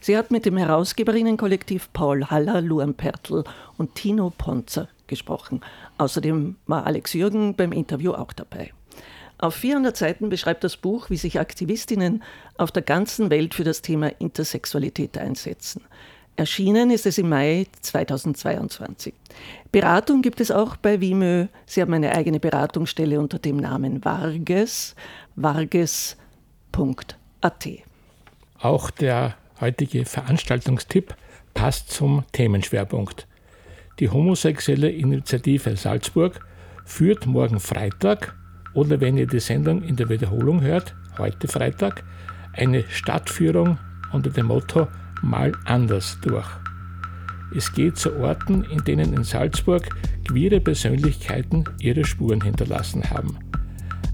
Sie 0.00 0.16
hat 0.16 0.30
mit 0.30 0.46
dem 0.46 0.56
Herausgeberinnenkollektiv 0.56 1.92
Paul 1.92 2.24
Haller, 2.24 2.62
Luan 2.62 2.94
Pertl 2.94 3.44
und 3.76 3.94
Tino 3.94 4.32
Ponzer 4.36 4.88
gesprochen. 5.06 5.60
Außerdem 5.98 6.56
war 6.66 6.86
Alex 6.86 7.12
Jürgen 7.12 7.54
beim 7.54 7.72
Interview 7.72 8.12
auch 8.12 8.32
dabei. 8.32 8.72
Auf 9.38 9.54
400 9.54 9.96
Seiten 9.96 10.28
beschreibt 10.28 10.64
das 10.64 10.76
Buch, 10.76 11.10
wie 11.10 11.16
sich 11.16 11.38
Aktivistinnen 11.38 12.24
auf 12.56 12.72
der 12.72 12.82
ganzen 12.82 13.30
Welt 13.30 13.54
für 13.54 13.64
das 13.64 13.82
Thema 13.82 14.08
Intersexualität 14.20 15.16
einsetzen. 15.16 15.82
Erschienen 16.34 16.90
ist 16.90 17.06
es 17.06 17.18
im 17.18 17.28
Mai 17.28 17.66
2022. 17.80 19.14
Beratung 19.72 20.22
gibt 20.22 20.40
es 20.40 20.50
auch 20.50 20.76
bei 20.76 21.00
Vimeo. 21.00 21.48
Sie 21.66 21.80
haben 21.80 21.94
eine 21.94 22.14
eigene 22.14 22.38
Beratungsstelle 22.38 23.18
unter 23.18 23.38
dem 23.40 23.56
Namen 23.56 24.04
Varges, 24.04 24.94
varges.at. 25.34 26.08
Auch 28.60 28.90
der 28.90 29.36
heutige 29.60 30.04
Veranstaltungstipp 30.04 31.16
passt 31.54 31.90
zum 31.90 32.24
Themenschwerpunkt. 32.32 33.26
Die 33.98 34.08
homosexuelle 34.08 34.90
Initiative 34.90 35.76
Salzburg 35.76 36.38
führt 36.84 37.26
morgen 37.26 37.58
Freitag 37.58 38.37
oder 38.78 39.00
wenn 39.00 39.18
ihr 39.18 39.26
die 39.26 39.40
Sendung 39.40 39.82
in 39.82 39.96
der 39.96 40.08
Wiederholung 40.08 40.60
hört, 40.60 40.94
heute 41.18 41.48
Freitag, 41.48 42.04
eine 42.52 42.84
Stadtführung 42.88 43.76
unter 44.12 44.30
dem 44.30 44.46
Motto 44.46 44.86
Mal 45.20 45.50
anders 45.64 46.16
durch. 46.22 46.46
Es 47.52 47.72
geht 47.72 47.96
zu 47.96 48.14
Orten, 48.20 48.62
in 48.62 48.84
denen 48.84 49.14
in 49.14 49.24
Salzburg 49.24 49.88
queere 50.28 50.60
Persönlichkeiten 50.60 51.64
ihre 51.80 52.04
Spuren 52.04 52.40
hinterlassen 52.40 53.10
haben. 53.10 53.36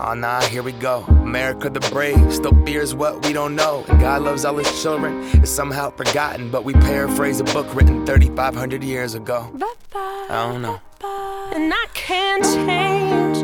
Oh 0.00 0.14
nah, 0.14 0.40
here 0.42 0.62
we 0.62 0.72
go. 0.72 1.02
America 1.08 1.68
the 1.68 1.80
brave 1.90 2.32
still 2.32 2.54
fears 2.64 2.94
what 2.94 3.26
we 3.26 3.32
don't 3.32 3.56
know. 3.56 3.84
And 3.88 3.98
God 4.00 4.22
loves 4.22 4.44
all 4.44 4.56
his 4.56 4.80
children. 4.80 5.28
It's 5.42 5.50
somehow 5.50 5.90
forgotten, 5.90 6.50
but 6.50 6.62
we 6.64 6.72
paraphrase 6.74 7.40
a 7.40 7.44
book 7.44 7.66
written 7.74 8.06
3,500 8.06 8.84
years 8.84 9.14
ago. 9.14 9.50
I 9.94 10.50
don't 10.52 10.62
know. 10.62 10.80
And 11.52 11.72
I 11.74 11.86
can't 11.94 12.44
change. 12.44 13.38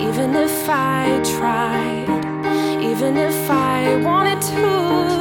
Even 0.00 0.34
if 0.34 0.68
I 0.68 1.20
tried, 1.36 2.82
even 2.82 3.16
if 3.18 3.50
I 3.50 4.00
wanted 4.02 4.40
to. 4.40 5.15